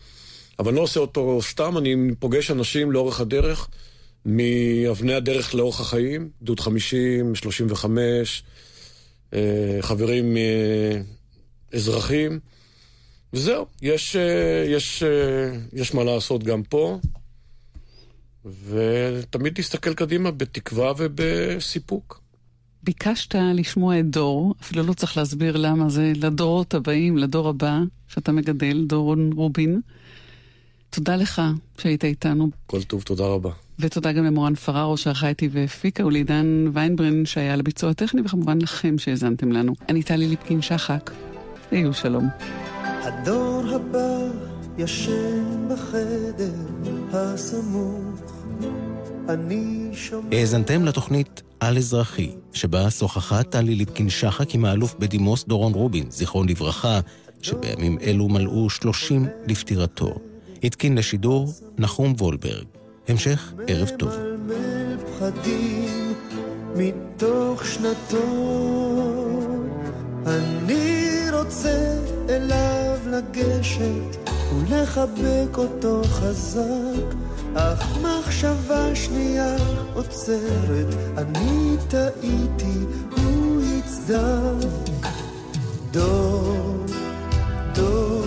[0.59, 3.67] אבל לא עושה אותו סתם, אני פוגש אנשים לאורך הדרך,
[4.25, 8.43] מאבני הדרך לאורך החיים, גדוד 50, 35,
[9.33, 11.01] אה, חברים אה,
[11.73, 12.39] אזרחים,
[13.35, 16.99] וזהו, יש, אה, יש, אה, יש מה לעשות גם פה,
[18.45, 22.21] ותמיד להסתכל קדימה בתקווה ובסיפוק.
[22.83, 28.31] ביקשת לשמוע את דור, אפילו לא צריך להסביר למה זה לדורות הבאים, לדור הבא שאתה
[28.31, 29.81] מגדל, דורון רובין.
[30.89, 31.41] תודה לך
[31.77, 33.51] שהיית איתנו, כל טוב, תודה רבה.
[33.79, 38.97] ותודה גם למורן פררו שערכה איתי והפיקה, ולעידן ויינברן שהיה על הביצוע הטכני, וכמובן לכם
[38.97, 39.73] שהאזנתם לנו.
[39.89, 41.11] אני טלי ליפקין שחק,
[41.71, 42.29] היו שלום.
[43.05, 44.17] הדור הבא
[44.77, 46.53] ישן בחדר
[47.13, 48.21] הסמוך,
[49.29, 50.35] אני שומע...
[50.37, 56.49] האזנתם לתוכנית על אזרחי, שבה שוחחה טלי ליפקין שחק עם האלוף בדימוס דורון רובין, זיכרון
[56.49, 56.99] לברכה,
[57.41, 60.15] שבימים אלו מלאו 30 לפטירתו.
[60.63, 62.65] התקין לשידור נחום וולברג.
[63.07, 64.13] המשך ערב טוב.
[65.05, 66.13] פחדים
[66.75, 68.25] מתוך שנתו.
[70.25, 71.97] אני רוצה
[72.29, 77.15] אליו לגשת ולחבק אותו חזק,
[77.55, 79.55] אך מחשבה שנייה
[79.93, 82.79] עוצרת, אני טעיתי,
[83.17, 85.07] הוא יצדק.
[85.91, 86.75] דור,
[87.73, 88.25] דור,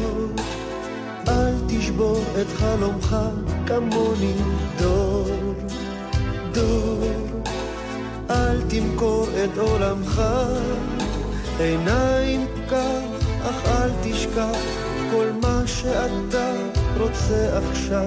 [1.28, 3.16] אל תשבור את חלומך
[3.66, 4.34] כמוני,
[4.78, 5.28] דור,
[6.52, 7.10] דור,
[8.30, 10.22] אל תמכור את עולמך,
[11.60, 14.58] עיניים כך, אך אל תשכח
[15.10, 16.52] כל מה שאתה
[16.98, 18.06] רוצה עכשיו,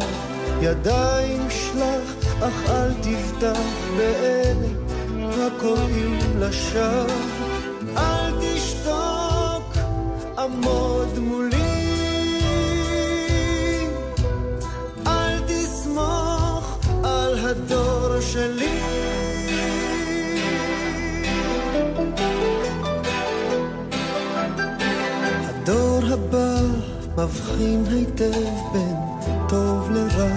[0.62, 3.60] ידיים שלח, אך אל תבטח
[3.98, 4.68] באלה
[5.22, 7.06] הקוראים לשווא,
[7.98, 9.78] אל תשתוק,
[10.38, 11.52] עמוד מולי.
[15.08, 18.81] אל תסמוך על הדור שלי.
[27.24, 28.96] מבחין היטב בין
[29.50, 30.32] טוב לרע,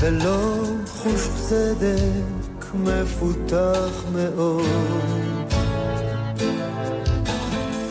[0.00, 4.66] ולא חוש צדק מפותח מאוד.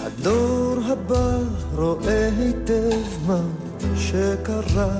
[0.05, 1.37] הדור הבא
[1.75, 3.41] רואה היטב מה
[3.95, 4.97] שקרה,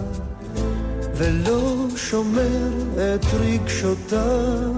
[1.16, 4.72] ולא שומר את רגשותיו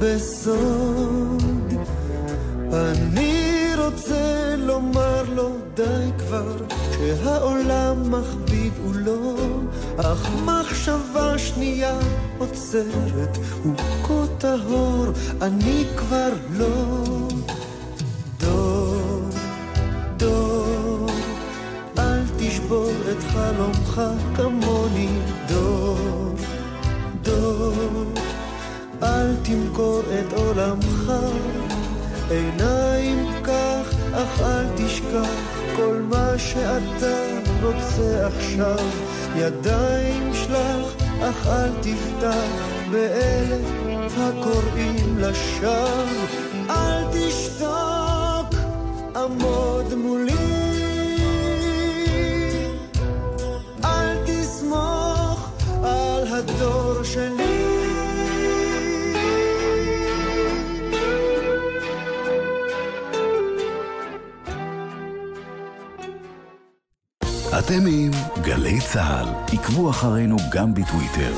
[0.00, 1.42] בסוד.
[2.72, 6.56] אני רוצה לומר לו די כבר,
[6.96, 9.36] שהעולם מכביד הוא לא,
[9.96, 11.98] אך מחשבה שנייה
[12.38, 15.06] עוצרת, הוא טהור,
[15.42, 17.28] אני כבר לא.
[18.40, 19.22] דור,
[20.16, 21.06] דור,
[21.98, 24.02] אל תשבור את חלומך
[24.36, 25.08] כמוני,
[25.48, 26.34] דור,
[27.22, 28.04] דור,
[29.02, 31.12] אל תמכור את עולמך,
[32.30, 37.26] עיניים כך, אך אל תשכח כל מה שאתה
[37.62, 38.78] רוצה עכשיו,
[39.36, 43.56] ידיים שלח, אך אל תפתח באלה
[44.16, 46.26] הקוראים לשווא,
[46.70, 48.54] אל תשתוק,
[49.16, 50.65] עמוד מולי.
[67.76, 68.10] אתם עם
[68.42, 69.56] גלי צה"ל.
[69.58, 71.34] עקבו אחרינו גם בטוויטר.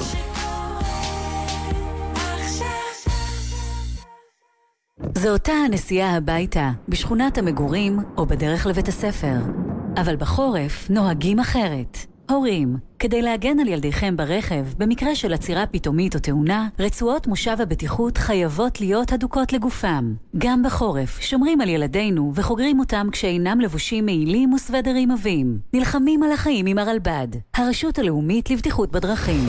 [5.19, 9.37] זו אותה הנסיעה הביתה, בשכונת המגורים או בדרך לבית הספר.
[10.01, 12.18] אבל בחורף נוהגים אחרת.
[12.31, 18.19] הורים, כדי להגן על ילדיכם ברכב, במקרה של עצירה פתאומית או תאונה, רצועות מושב הבטיחות
[18.19, 20.15] חייבות להיות הדוקות לגופם.
[20.39, 25.59] גם בחורף, שומרים על ילדינו וחוגרים אותם כשאינם לבושים מעילים וסוודרים עבים.
[25.73, 29.45] נלחמים על החיים עם הרלב"ד, הרשות הלאומית לבטיחות בדרכים.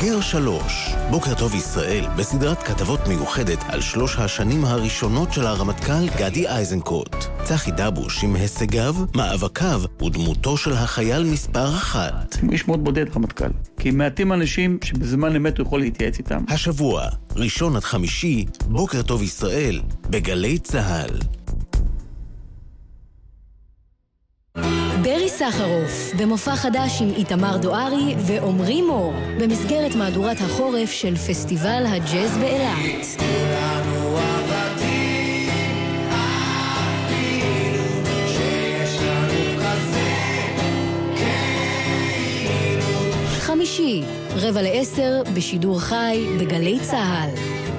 [0.00, 6.48] סוגר שלוש, בוקר טוב ישראל, בסדרת כתבות מיוחדת על שלוש השנים הראשונות של הרמטכ"ל גדי
[6.48, 7.16] איזנקוט.
[7.44, 12.36] צחי דבוש עם הישגיו, מאבקיו ודמותו של החייל מספר אחת.
[12.42, 13.50] הוא איש מאוד בודד, רמטכ"ל.
[13.78, 16.44] כי מעטים אנשים שבזמן אמת הוא יכול להתייעץ איתם.
[16.48, 19.80] השבוע, ראשון עד חמישי, בוקר טוב ישראל,
[20.10, 21.18] בגלי צה"ל.
[25.02, 32.38] ברי סחרוף, במופע חדש עם איתמר דוארי ועמרי מור, במסגרת מהדורת החורף של פסטיבל הג'אז
[32.38, 33.06] באילת.
[43.38, 44.02] חמישי,
[44.36, 47.69] רבע לעשר, בשידור חי, בגלי צה"ל.